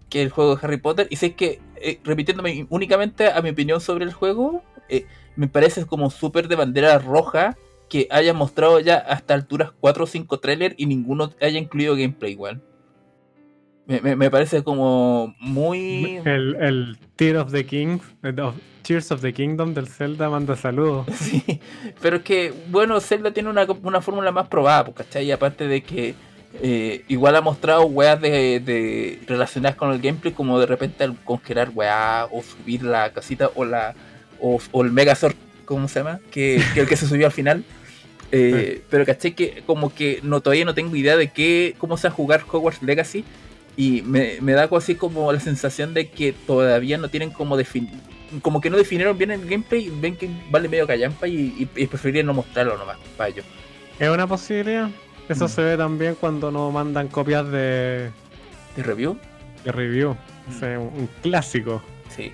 [0.09, 3.49] que es el juego de Harry Potter, y sé que, eh, repitiéndome únicamente a mi
[3.49, 5.05] opinión sobre el juego, eh,
[5.35, 7.57] me parece como súper de bandera roja
[7.89, 12.31] que haya mostrado ya hasta alturas 4 o 5 trailers y ninguno haya incluido gameplay
[12.31, 12.61] igual.
[13.85, 16.17] Me, me- me parece como muy...
[16.25, 17.99] El, el Tear of the King,
[18.41, 21.05] of- Tears of the Kingdom del Zelda manda saludos.
[21.19, 21.43] Sí,
[22.01, 25.25] pero es que, bueno, Zelda tiene una, una fórmula más probada, pues, ¿cachai?
[25.25, 26.15] Y aparte de que
[26.61, 31.15] eh, igual ha mostrado weas de, de- relacionadas con el gameplay, como de repente al
[31.23, 33.95] congelar weas, o subir la casita, o la
[34.39, 36.19] o, o el Megazord, ¿cómo se llama?
[36.31, 37.63] Que, que el que se subió al final.
[38.31, 42.07] Eh, Pero caché que como que no todavía no tengo idea de qué, cómo se
[42.07, 43.23] va a jugar Hogwarts Legacy.
[43.75, 47.89] Y me, me da así como la sensación de que todavía no tienen como defin
[48.41, 51.85] como que no definieron bien el gameplay, ven que vale medio callampa y, y, y
[51.87, 53.45] preferiría no mostrarlo nomás para ellos.
[53.99, 54.89] ¿Es una posibilidad?
[55.29, 55.49] Eso Mm.
[55.49, 58.09] se ve también cuando nos mandan copias de,
[58.75, 59.17] ¿De review?
[59.63, 60.13] de review.
[60.47, 60.49] Mm.
[60.55, 61.83] O sea, un, clásico.
[62.09, 62.31] Sí.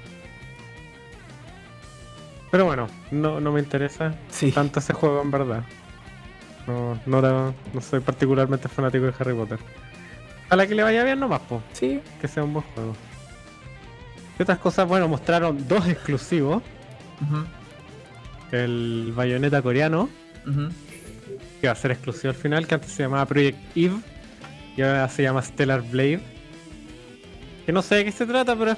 [2.51, 4.51] Pero bueno, no, no me interesa Sí.
[4.51, 5.63] tanto ese juego en verdad.
[6.65, 7.21] No, no,
[7.73, 9.59] no soy particularmente fanático de Harry Potter.
[10.49, 12.01] A la que le vaya bien nomás, po, Sí.
[12.21, 12.95] que sea un buen juego.
[14.37, 14.87] ¿Qué otras cosas?
[14.87, 16.63] Bueno, mostraron dos exclusivos.
[18.51, 20.09] El bayoneta coreano,
[21.61, 23.97] que va a ser exclusivo al final, que antes se llamaba Project Eve
[24.75, 26.21] y ahora se llama Stellar Blade.
[27.65, 28.77] Que no sé de qué se trata, pero es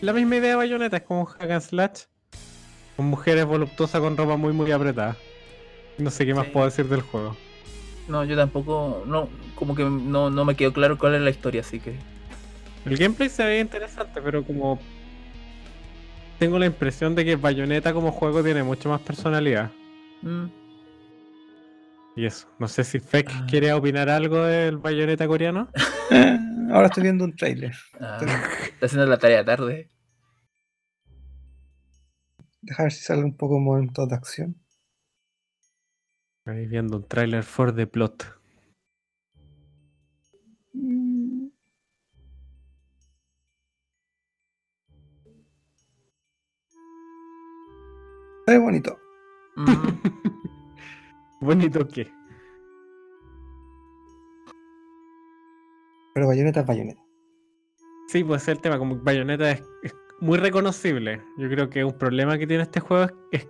[0.00, 2.00] la misma idea de bayoneta, es como un hack and slash
[2.96, 5.16] con mujeres voluptuosas con ropa muy muy apretada.
[5.98, 6.50] No sé qué más Sí.
[6.52, 7.36] puedo decir del juego.
[8.08, 9.02] No, yo tampoco.
[9.06, 11.96] No, como que no, no me quedó claro cuál es la historia, así que.
[12.84, 14.78] El gameplay se ve interesante, pero como
[16.38, 19.70] tengo la impresión de que Bayonetta como juego tiene mucho más personalidad.
[20.22, 20.44] mm,
[22.16, 23.46] Y eso, no sé si Fek Ah.
[23.48, 25.68] quiere opinar algo del Bayonetta coreano.
[26.10, 26.38] Eh,
[26.70, 27.74] ahora estoy viendo un trailer.
[27.98, 29.88] ah, está haciendo la tarea tarde.
[32.60, 34.56] Deja ver si sale un poco momentos de acción.
[36.46, 38.24] Ahí viendo un tráiler for the plot.
[40.74, 41.48] Mm.
[48.46, 48.98] Ve bonito.
[49.56, 49.64] Mm,
[51.40, 52.12] Bonito que.
[56.12, 57.02] Pero bayoneta es bayoneta.
[58.08, 61.22] Sí, pues ese es el tema, como Bayonetta es, es muy reconocible.
[61.38, 63.48] Yo creo que un problema que tiene este juego es, es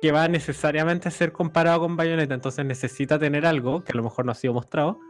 [0.00, 4.02] que va necesariamente a ser comparado con Bayonetta, entonces necesita tener algo, que a lo
[4.04, 5.00] mejor no ha sido mostrado,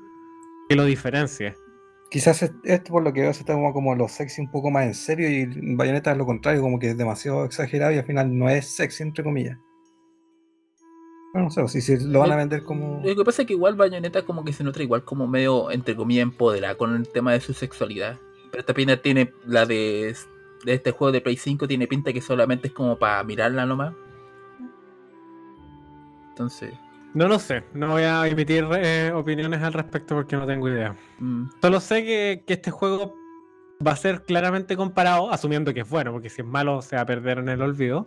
[0.69, 1.55] que lo diferencie.
[2.11, 4.87] Quizás es- esto por lo que veo se toma como lo sexy un poco más
[4.87, 8.37] en serio y bayoneta es lo contrario, como que es demasiado exagerado y al final
[8.37, 9.59] no es sexy entre comillas.
[11.35, 13.03] Bueno, no sé, si, si lo van a vender como...
[13.05, 15.95] Lo que pasa es que igual Bayonetta como que se nota igual como medio, entre
[15.95, 18.17] comillas, empoderada con el tema de su sexualidad.
[18.51, 20.17] Pero esta pinta tiene, la de,
[20.65, 23.93] de este juego de Play 5 tiene pinta que solamente es como para mirarla nomás.
[26.39, 26.73] Entonces,
[27.15, 30.95] No lo sé, no voy a emitir eh, opiniones al respecto porque no tengo idea.
[31.19, 33.15] mm, Solo sé que, que este juego
[33.85, 37.03] va a ser claramente comparado, asumiendo que es bueno, porque si es malo se va
[37.03, 38.07] a perder en el olvido.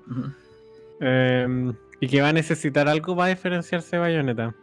[1.01, 4.55] eh, y que va a necesitar algo para diferenciarse de Bayonetta.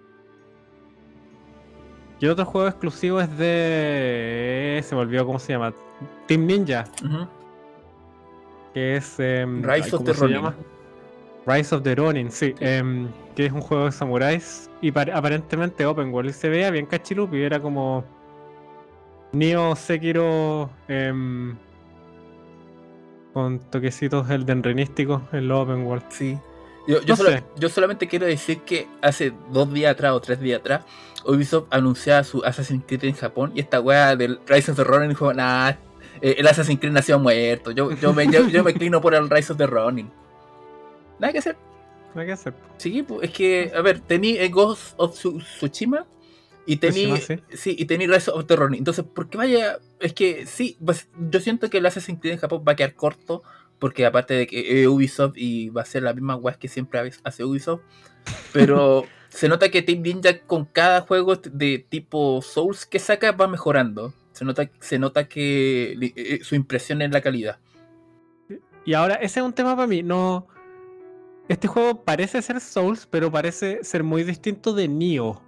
[2.20, 4.80] Y otro juego exclusivo es de.
[4.84, 5.72] Se me olvidó cómo se llama.
[6.26, 6.84] Team Ninja,
[8.74, 9.20] que es.
[9.20, 10.36] em, Rise of ¿cómo the se Ronin.
[10.36, 10.54] llama?
[11.46, 12.54] Rise of the Ronin, sí.
[12.60, 13.06] em,
[13.38, 16.30] que es un juego de samuráis y par- aparentemente open world.
[16.30, 18.04] Y se veía bien cachilupi, era como.
[19.30, 20.68] Neo Sekiro.
[20.88, 21.56] em,
[23.32, 26.02] con toquecitos Elden Ringísticos en lo open world.
[26.08, 26.36] Sí.
[26.88, 30.40] Yo, yo, No solo- yo solamente quiero decir que hace dos días atrás o tres
[30.40, 30.84] días atrás,
[31.24, 35.10] Ubisoft anunciaba su Assassin's Creed en Japón y esta wea del Rise of the Ronin
[35.10, 35.68] dijo, nah,
[36.20, 37.70] eh, el Assassin's Creed nació muerto.
[37.70, 40.10] Yo, yo, me, yo, yo me inclino por el Rise of the Ronin.
[41.20, 41.56] Nada que hacer.
[42.14, 42.54] No hay que hacer.
[42.78, 46.06] Sí, es que, a ver, tení el Ghost of Tsu- Tsushima
[46.66, 47.56] y tení, Tsushima, sí.
[47.56, 48.78] sí, y tení Rise of the Ronin.
[48.78, 49.78] Entonces, ¿por qué vaya?
[50.00, 52.94] Es que sí, pues, yo siento que el Assassin's Creed en Japón va a quedar
[52.94, 53.42] corto,
[53.78, 57.12] porque aparte de que es Ubisoft y va a ser la misma web que siempre
[57.24, 57.82] hace Ubisoft,
[58.52, 63.46] pero se nota que Team Ninja con cada juego de tipo Souls que saca va
[63.46, 64.12] mejorando.
[64.32, 67.58] Se nota, se nota que eh, su impresión en la calidad.
[68.84, 70.02] Y ahora, ese es un tema para mí.
[70.02, 70.46] No.
[71.48, 75.40] Este juego parece ser Souls, pero parece ser muy distinto de Nioh.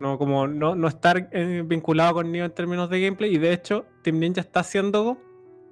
[0.00, 3.34] No, como no, no estar eh, vinculado con Nioh en términos de gameplay.
[3.34, 5.18] Y de hecho, Team Ninja está haciendo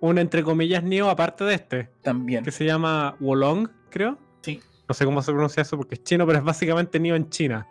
[0.01, 1.91] un entre comillas Nioh aparte de este.
[2.03, 2.45] También.
[2.45, 4.19] Que se llama Wolong, creo.
[4.43, 4.61] Sí.
[4.89, 7.67] No sé cómo se pronuncia eso porque es chino, pero es básicamente Nioh en China.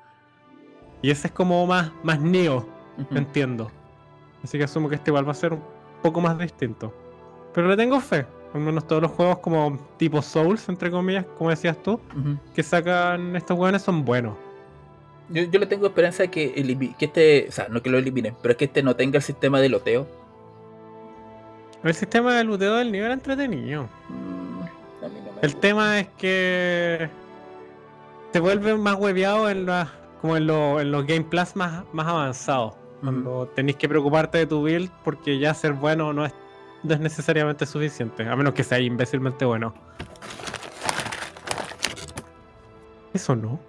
[1.02, 2.66] Y ese es como más, más Nioh,
[2.98, 3.16] Ujú.
[3.18, 3.70] entiendo.
[4.44, 5.62] Así que asumo que este igual va a ser un
[6.02, 6.94] poco más distinto.
[7.54, 8.26] Pero le tengo fe.
[8.56, 12.00] Al menos todos los juegos como tipo Souls, entre comillas, como decías tú,
[12.56, 14.36] que sacan estos weones son buenos.
[15.30, 16.54] Yo, yo le tengo esperanza de que,
[16.98, 19.24] que este, o sea, no que lo eliminen, pero es que este no tenga el
[19.24, 20.08] sistema de loteo.
[21.84, 23.90] El sistema de luteo del nivel entretenido.
[24.10, 24.68] Mm, no
[25.42, 25.60] El gusta.
[25.60, 27.10] tema es que
[28.32, 29.92] se vuelve más hueveado en, la-
[30.22, 32.74] como en, lo- en los Game Plus más, más avanzados.
[33.02, 36.34] Cuando tenéis que preocuparte de tu build porque ya ser bueno no es,
[36.86, 38.28] no es necesariamente suficiente.
[38.28, 39.74] A menos que sea imbécilmente bueno.
[43.14, 43.60] Eso no.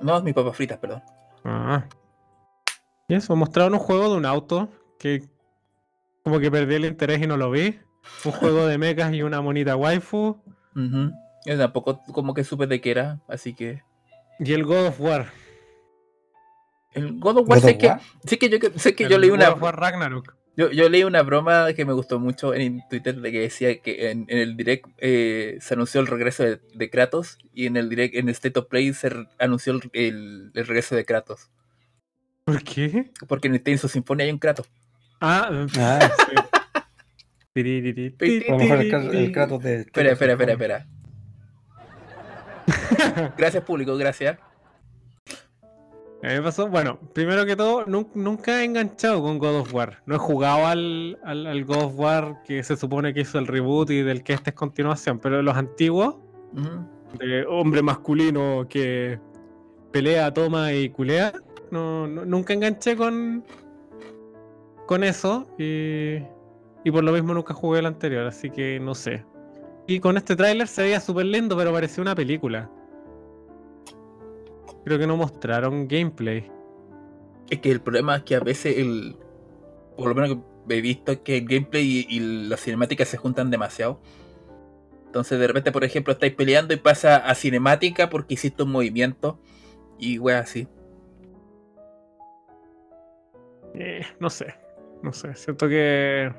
[0.00, 1.02] No, es mi papa fritas, perdón.
[1.44, 1.84] Ah.
[3.08, 5.24] Y eso, mostraron un juego de un auto que
[6.22, 7.78] como que perdí el interés y no lo vi.
[8.24, 10.38] Un juego de mechas y una monita waifu.
[10.74, 11.12] Ujú.
[11.46, 13.82] Yo tampoco como que supe de qué era, así que...
[14.38, 15.26] Y el God of War.
[16.92, 18.00] El God of War, God sé of que, War.
[18.24, 19.50] sé que yo, sé que El yo leí God una...
[19.50, 20.36] of War Ragnarok.
[20.56, 24.10] Yo, yo leí una broma que me gustó mucho en Twitter de que decía que
[24.10, 27.88] en, en el direct eh, se anunció el regreso de, de Kratos y en el
[27.88, 31.50] direct, en State of Play se re- anunció el, el- el regreso de Kratos.
[32.44, 33.10] ¿Por qué?
[33.26, 34.68] Porque en Tenso Sinfonia hay un Kratos.
[35.20, 36.34] Ah, Ah, sí.
[38.48, 38.78] A lo mejor
[39.16, 39.74] el Kratos de.
[39.80, 40.86] Espera, espera, espera, espera.
[43.36, 44.38] Gracias, público, gracias.
[46.24, 49.74] A mí me pasó, bueno, primero que todo, nun- nunca he enganchado con God of
[49.74, 50.02] War.
[50.06, 53.46] No he jugado al, al, al God of War que se supone que hizo el
[53.46, 56.16] reboot y del que esta es continuación, pero los antiguos,
[57.18, 59.18] de hombre masculino que
[59.92, 61.32] pelea, toma y culea,
[61.70, 63.44] no, no- nunca enganché con,
[64.86, 66.16] con eso y,
[66.84, 69.24] y por lo mismo nunca jugué el anterior, así que no sé.
[69.86, 72.70] Y con este tráiler se veía súper lindo, pero parecía una película.
[74.84, 76.50] Creo que no mostraron gameplay.
[77.50, 79.16] Es que el problema es que a veces el.
[79.96, 83.50] Por lo menos que he visto que el gameplay y, y las cinemáticas se juntan
[83.50, 84.00] demasiado.
[85.06, 89.38] Entonces de repente, por ejemplo, estáis peleando y pasa a cinemática porque hiciste un movimiento.
[89.98, 90.66] Y wea así.
[93.74, 94.54] Eh, no sé,
[95.02, 95.34] no sé.
[95.34, 96.32] Siento que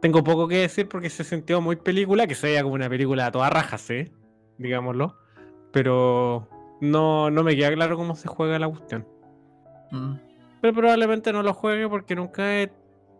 [0.00, 3.26] tengo poco que decir porque se sintió muy película, que se veía como una película
[3.26, 4.12] a toda raja, sí,
[4.58, 5.16] digámoslo.
[5.72, 6.48] Pero
[6.84, 9.06] no, no me queda claro cómo se juega la cuestión.
[9.90, 10.14] Mm.
[10.60, 12.70] Pero probablemente no lo juegue porque nunca he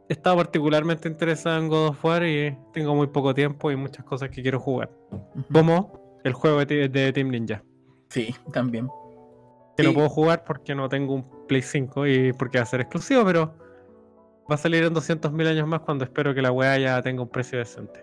[0.08, 4.30] estado particularmente interesado en God of War y tengo muy poco tiempo y muchas cosas
[4.30, 4.90] que quiero jugar.
[5.10, 5.44] Ujú.
[5.52, 7.62] Como el juego de Team Ninja.
[8.08, 8.88] Sí, también.
[9.76, 9.88] Que Sí.
[9.88, 13.24] no puedo jugar porque no tengo un Play 5 y porque va a ser exclusivo,
[13.24, 13.54] pero
[14.50, 17.28] va a salir en 200.000 años más cuando espero que la weá ya tenga un
[17.28, 18.00] precio decente.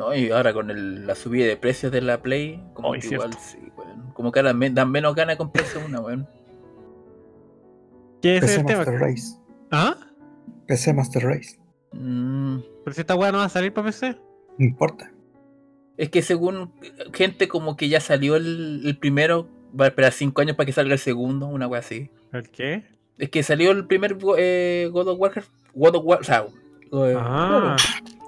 [0.00, 0.14] ¿No?
[0.14, 3.32] Y ahora con el- la subida de precios de la Play, como Oh, que igual,
[3.34, 4.10] sí, weón.
[4.14, 6.26] Como que ahora me- dan menos ganas de comprarse una, weón.
[8.22, 8.78] ¿Qué es PC el tema?
[8.84, 9.36] Master Race.
[9.70, 9.96] ¿Ah?
[10.66, 11.58] PC Master Race.
[11.92, 12.58] Mm.
[12.84, 14.16] Pero si esta weá no va a salir para PC.
[14.58, 15.10] No importa.
[15.96, 16.72] Es que según
[17.12, 19.48] gente como que ya salió el, el primero,
[19.78, 22.10] va a esperar 5 años para que salga el segundo, una wea así.
[22.32, 22.84] ¿El qué?
[23.18, 25.44] Es que salió el primer eh, God of War,
[25.74, 26.46] God of War, o sea,
[26.92, 27.76] Ah,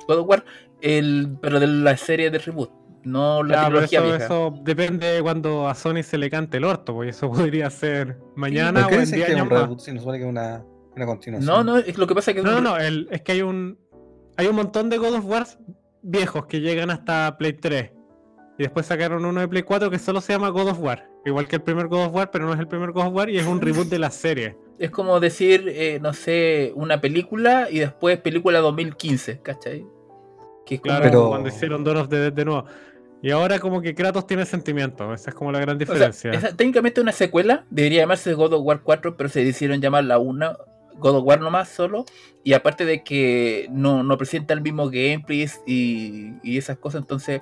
[0.06, 0.44] God of War,
[0.82, 2.70] el, pero de la serie de reboot,
[3.04, 4.24] no la ya, trilogía eso, vieja.
[4.24, 8.18] eso depende de cuando a Sony se le cante el orto, porque eso podría ser
[8.36, 9.62] mañana ¿Por o en dicen 10 que es años un más.
[9.62, 10.64] reboot si no que una,
[10.96, 11.46] una continuación?
[11.54, 13.22] No, no, es lo que pasa es que es No, un- no, no, el- es
[13.22, 13.78] que hay un
[14.36, 15.46] hay un montón de God of War
[16.02, 17.90] viejos que llegan hasta Play 3.
[18.58, 21.08] Y después sacaron uno de Play 4 que solo se llama God of War.
[21.24, 23.30] Igual que el primer God of War, pero no es el primer God of War
[23.30, 24.56] y es un reboot de la serie.
[24.78, 29.86] es como decir, eh, no sé, una película y después película 2015, ¿cachai?
[30.66, 32.64] Que Claro, Pero- cuando hicieron Dawn of the Dead de nuevo.
[33.22, 35.12] Y ahora como que Kratos tiene sentimientos.
[35.20, 36.30] Esa es como la gran O sea, diferencia.
[36.32, 40.18] esa- técnicamente una secuela, debería llamarse God of War 4, pero se decidieron llamar la
[40.18, 40.56] una
[40.98, 42.04] God of War nomás solo.
[42.44, 47.40] Y aparte de que no, no presenta el mismo gameplay y, y esas cosas, entonces.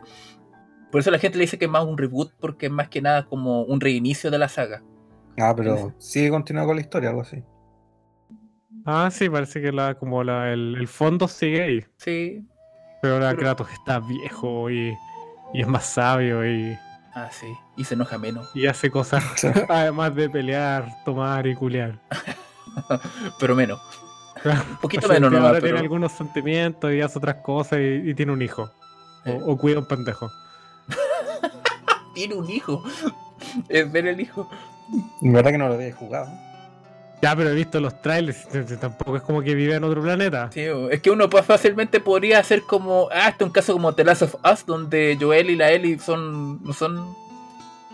[0.92, 3.00] Por eso la gente le dice que es más un reboot, porque es más que
[3.00, 4.82] nada como un reinicio de la saga.
[5.38, 7.42] Ah, pero sigue continuando con la historia, algo así.
[8.84, 11.84] Ah, sí, parece que la, como la, el, el fondo sigue ahí.
[11.96, 12.44] Sí.
[13.02, 14.96] Pero ahora Pero- Kratos está viejo y,
[15.54, 16.76] y es más sabio y,
[17.12, 17.46] Ah, sí.
[17.76, 18.48] Y se enoja menos.
[18.54, 19.24] y hace cosas
[19.68, 21.98] además de pelear, tomar y culear.
[23.40, 23.80] Pero menos.
[24.44, 25.38] Un poquito O sea, menos, ¿no?
[25.38, 28.70] ahora Pero, tiene algunos sentimientos y hace otras cosas y, y tiene un hijo.
[29.26, 29.40] O, Eh.
[29.44, 30.30] o cuida un pendejo.
[32.14, 32.82] Tiene un hijo.
[33.68, 34.48] Es ver el hijo.
[35.22, 36.28] En verdad que no lo había jugado.
[37.22, 38.46] Ya, pero he visto los trailers
[38.80, 40.48] tampoco es como que vive en otro planeta.
[40.52, 43.08] Sí, es que uno fácilmente podría hacer como.
[43.12, 45.98] Ah, este es un caso como The Last of Us, donde Joel y la Ellie
[45.98, 46.62] son.
[46.64, 47.14] No son.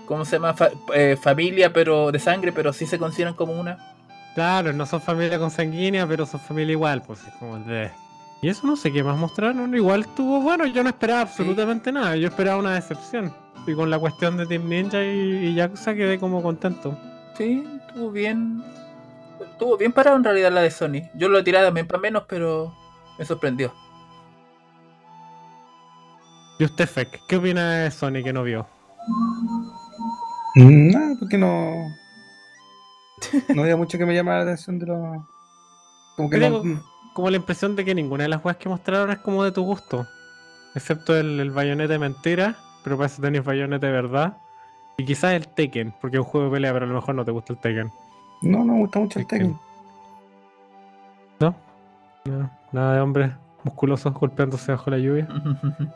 [0.06, 0.54] ¿Cómo se llama?
[0.54, 3.76] Fa- eh, familia, pero de sangre, pero sí se consideran como una.
[4.36, 7.90] Claro, no son familia consanguínea, pero son familia igual, pues es como de...
[8.42, 12.16] Y eso no sé qué más mostraron, igual estuvo bueno, yo no esperaba absolutamente nada,
[12.16, 13.32] yo esperaba una decepción.
[13.66, 16.96] Y con la cuestión de Team Ninja y, y Yakuza quedé como contento.
[17.38, 18.62] Sí, estuvo bien.
[19.56, 21.08] Estuvo bien parado en realidad la de Sony.
[21.14, 22.74] Yo lo tiré también para menos, pero
[23.18, 23.72] me sorprendió.
[26.58, 27.22] ¿Y usted, Fek?
[27.26, 28.66] ¿Qué opina de Sony que no vio?
[30.56, 31.72] Mm, Nada, porque no.
[33.54, 35.22] No había mucho que me llamara la atención de los.
[36.16, 36.82] Como que Creo- no.
[37.14, 39.62] Como la impresión de que ninguna de las weas que mostraron es como de tu
[39.64, 40.06] gusto.
[40.74, 44.36] Excepto el, el bayonete de mentira, pero para eso tenéis bayonete de verdad.
[44.98, 47.24] Y quizás el Tekken, porque es un juego de pelea, pero a lo mejor no
[47.24, 47.90] te gusta el Tekken.
[48.42, 49.58] No, no me gusta mucho el Es que- Tekken.
[51.40, 51.54] ¿No?
[52.24, 53.32] No, nada de hombres
[53.64, 55.28] musculosos golpeándose bajo la lluvia.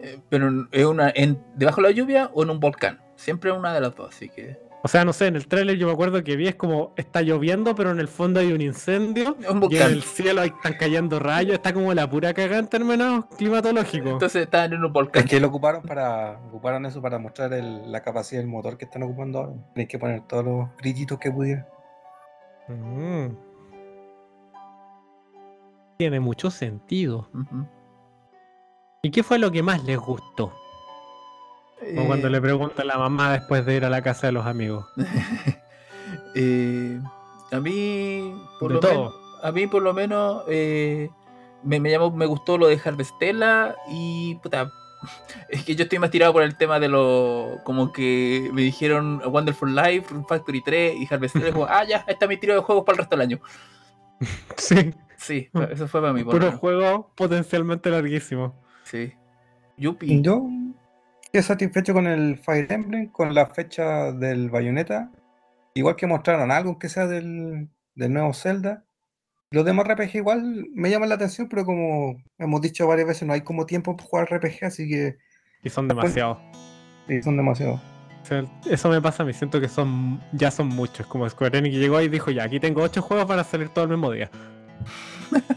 [0.00, 3.00] Eh, pero es una en, debajo de la lluvia o en un volcán.
[3.16, 4.58] Siempre una de las dos, así que.
[4.86, 7.22] O sea, no sé, en el trailer yo me acuerdo que vi es como está
[7.22, 9.34] lloviendo, pero en el fondo hay un incendio.
[9.50, 12.66] Un Y en el cielo ahí están cayendo rayos, está como la pura cagada en
[12.68, 14.12] términos climatológicos.
[14.12, 15.24] Entonces estaban en un volcán.
[15.24, 18.84] Es que lo ocuparon para ocuparon eso para mostrar el- la capacidad del motor que
[18.84, 19.52] están ocupando ahora.
[19.72, 21.66] Tienen que poner todos los brillitos que pudieran.
[22.68, 23.28] Mm.
[25.96, 27.30] Tiene mucho sentido.
[29.02, 30.52] ¿Y qué fue lo que más les gustó?
[31.94, 34.32] Como cuando Eh, le pregunta a la mamá después de ir a la casa de
[34.32, 34.86] los amigos.
[36.34, 37.00] eh,
[37.52, 41.10] a mí, por De lo menos, a mí por lo menos eh,
[41.62, 44.70] me, me llamó, me gustó lo de Harvestella y puta,
[45.48, 49.22] es que yo estoy más tirado por el tema de lo como que me dijeron
[49.26, 52.60] Wonderful Life, Factory 3 y Harvestella y como, ah ya, ahí está mi tiro de
[52.60, 53.40] juegos para el resto del año.
[54.56, 56.22] Sí, Sí, eso fue para mí.
[56.22, 56.60] puro menos.
[56.60, 58.54] juego potencialmente larguísimo.
[58.82, 59.14] Sí.
[59.78, 60.20] Yupi.
[60.20, 60.46] Yo
[61.38, 65.10] estoy satisfecho con el Fire Emblem, con la fecha del Bayonetta.
[65.74, 68.84] Igual que mostraron algo que sea del, del nuevo Zelda.
[69.50, 73.32] Los demás RPG igual me llaman la atención, pero como hemos dicho varias veces, no
[73.32, 75.16] hay como tiempo para jugar RPG, así que
[75.64, 76.38] Y son demasiados.
[77.08, 77.80] sí, son demasiados.
[78.22, 81.06] O sea, eso me pasa mí, siento que son ya son muchos.
[81.08, 83.90] Como Square Enix llegó y dijo, ya, aquí tengo 8 juegos para salir todo el
[83.90, 84.30] mismo día.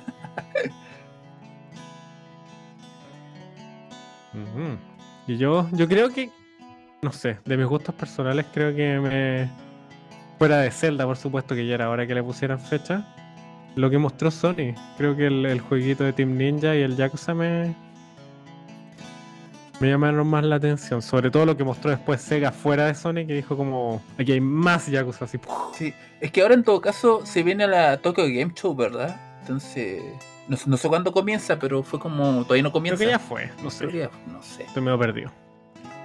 [4.34, 4.78] Ujú.
[5.28, 6.32] Y yo, yo creo que,
[7.02, 9.68] no sé, de mis gustos personales creo que me...
[10.38, 13.06] Fuera de Zelda, por supuesto, que ya era hora que le pusieran fecha.
[13.76, 17.76] Lo que mostró Sony, creo que el, jueguito de Team Ninja y el Yakuza me...
[19.80, 23.28] Me llamaron más la atención, sobre todo lo que mostró después Sega fuera de Sony,
[23.28, 25.40] que dijo como, aquí hay más Yakuza, así.
[25.76, 29.20] Sí, es que ahora en todo caso se viene a la Tokyo Game Show, ¿verdad?
[29.42, 30.02] Entonces,
[30.48, 33.04] no, sé- no sé cuándo comienza, pero fue como, todavía no Creo comienza.
[33.04, 34.64] que ya fue, no sé, Creo que ya- no sé.
[34.64, 35.32] estoy medio perdido.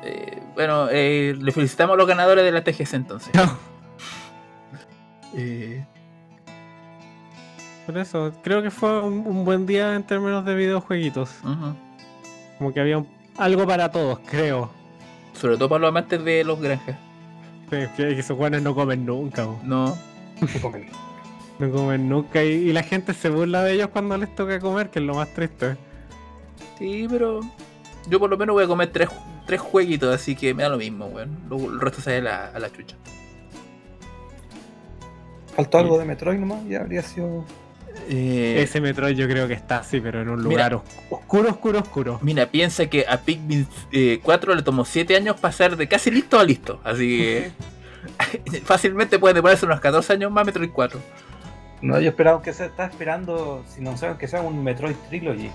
[0.05, 3.33] Eh, bueno, eh, le felicitamos a los ganadores de la TGC entonces.
[5.35, 5.83] Eh,
[7.87, 11.31] Por eso, creo que fue un, un buen día en términos de videojueguitos.
[11.43, 11.75] ujú.
[12.59, 14.71] Como que había un- algo para todos, creo.
[15.33, 16.97] Sobre todo para los amantes de los granjas.
[17.71, 19.45] Sí, que, esos guanes no comen nunca.
[19.63, 19.97] No, no
[20.61, 20.91] comen
[21.69, 22.45] nunca.
[22.45, 25.15] Y, y la gente se burla de ellos cuando les toca comer, que es lo
[25.15, 25.77] más triste.
[26.79, 27.41] sí, pero
[28.09, 29.09] yo por lo menos voy a comer tres,
[29.47, 31.39] tres jueguitos, así que me da lo mismo, weón.
[31.49, 32.97] Lo- El resto sale a la, a la chucha.
[35.55, 37.45] Faltó algo de Metroid nomás, ya habría sido.
[38.09, 40.49] Eh, Ese Metroid yo creo que está así, pero en un Mira.
[40.71, 42.19] lugar os- oscuro, oscuro, oscuro.
[42.23, 46.39] Mira, piensa que a Pikmin eh, 4 le tomó 7 años pasar de casi listo
[46.39, 46.81] a listo.
[46.85, 47.51] Así que
[48.65, 50.99] fácilmente puede demorarse unos 14 años más Metroid 4.
[51.83, 55.51] No, yo esperaba que se está esperando, si no saben, que sea un Metroid Trilogy.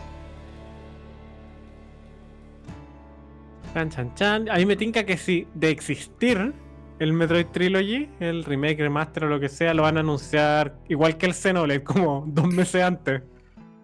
[3.73, 4.49] Chan, chan, chan.
[4.49, 6.53] A mí me tinca que si de existir
[6.99, 11.17] el Metroid Trilogy, el remake, remaster o lo que sea, lo van a anunciar igual
[11.17, 13.21] que el Xenoblade, como dos meses antes.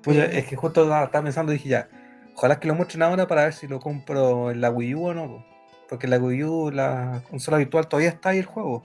[0.02, 1.90] Pues es que justo estaba pensando y dije ya,
[2.36, 5.14] ojalá que lo muestren ahora para ver si lo compro en la Wii U o
[5.14, 5.28] no.
[5.28, 5.46] po.
[5.88, 8.84] Porque en la Wii U, la consola virtual, todavía está ahí el juego.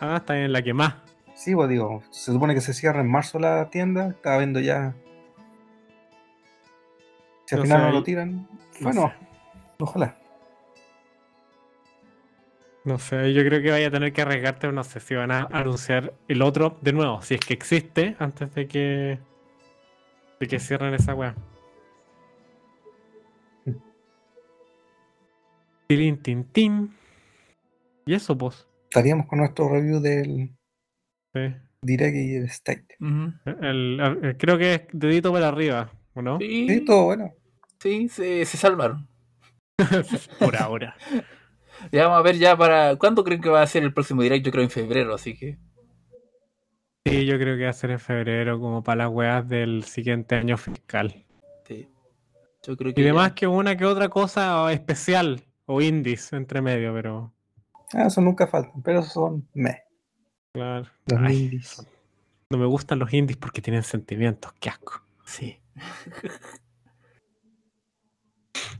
[0.00, 0.94] Ah, está en la que más.
[1.40, 4.94] Sí, pues digo, se supone que se cierra en marzo la tienda, estaba viendo ya.
[7.46, 8.46] Si al No final no lo tiran, no
[8.82, 9.12] bueno,
[9.78, 10.18] ojalá.
[12.84, 15.48] No sé, yo creo que vaya a tener que arriesgarte, no sé si van a
[15.50, 19.18] anunciar el otro de nuevo, si es que existe, antes de que
[20.40, 21.34] de que cierren esa weá.
[25.86, 26.94] Tilín, tin, tin.
[28.04, 28.68] Y eso, pues.
[28.90, 30.59] Estaríamos con nuestro review del
[31.34, 31.40] Sí.
[31.82, 32.96] Direct y el State.
[33.00, 36.38] El- el- creo que es dedito para arriba, ¿o no?
[36.38, 37.32] Sí, Sí, todo bueno.
[37.78, 39.06] sí, se, se salvaron.
[40.38, 40.94] Por ahora.
[41.92, 42.96] Ya vamos a ver ya para...
[42.96, 44.44] ¿Cuándo creen que va a ser el próximo direct?
[44.44, 45.56] Yo creo en febrero, así que...
[47.06, 50.34] Sí, yo creo que va a ser en febrero, como para las weas del siguiente
[50.34, 51.24] año fiscal.
[51.66, 51.88] Sí.
[52.62, 53.00] Yo creo que...
[53.00, 53.08] Y ya.
[53.10, 57.32] demás que una que otra cosa especial o indies entre medio, pero
[57.94, 59.82] Ah, eso nunca faltan, pero son me.
[60.52, 60.86] Claro.
[61.06, 61.86] Los Ay, indies.
[62.50, 65.02] no me gustan los indies porque tienen sentimientos, qué asco.
[65.24, 65.58] Sí.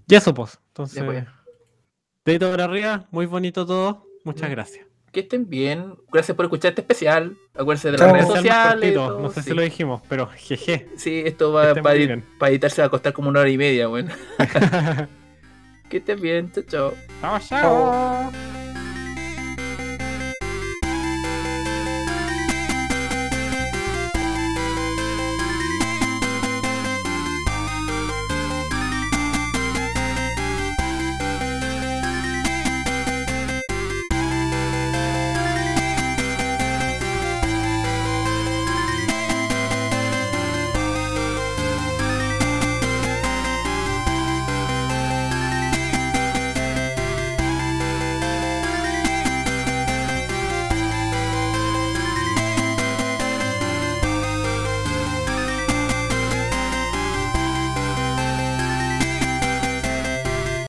[0.06, 0.58] Y eso, pues.
[0.68, 1.24] Entonces, Ya, pues.
[2.24, 4.06] dedito para arriba, muy bonito todo.
[4.24, 4.48] Muchas Ya.
[4.48, 4.86] gracias.
[5.12, 5.94] Que estén bien.
[6.12, 7.36] Gracias por escuchar este especial.
[7.54, 8.72] Acuérdense de las redes sociales.
[8.92, 9.50] cortito, todo, no sé sí.
[9.50, 10.88] si lo dijimos, pero jeje.
[10.96, 12.24] Sí, esto va para, bien.
[12.40, 14.10] para editarse va a costar como una hora y media, bueno.
[15.88, 16.94] que estén bien, chao, chao.
[17.20, 18.49] chao, chao.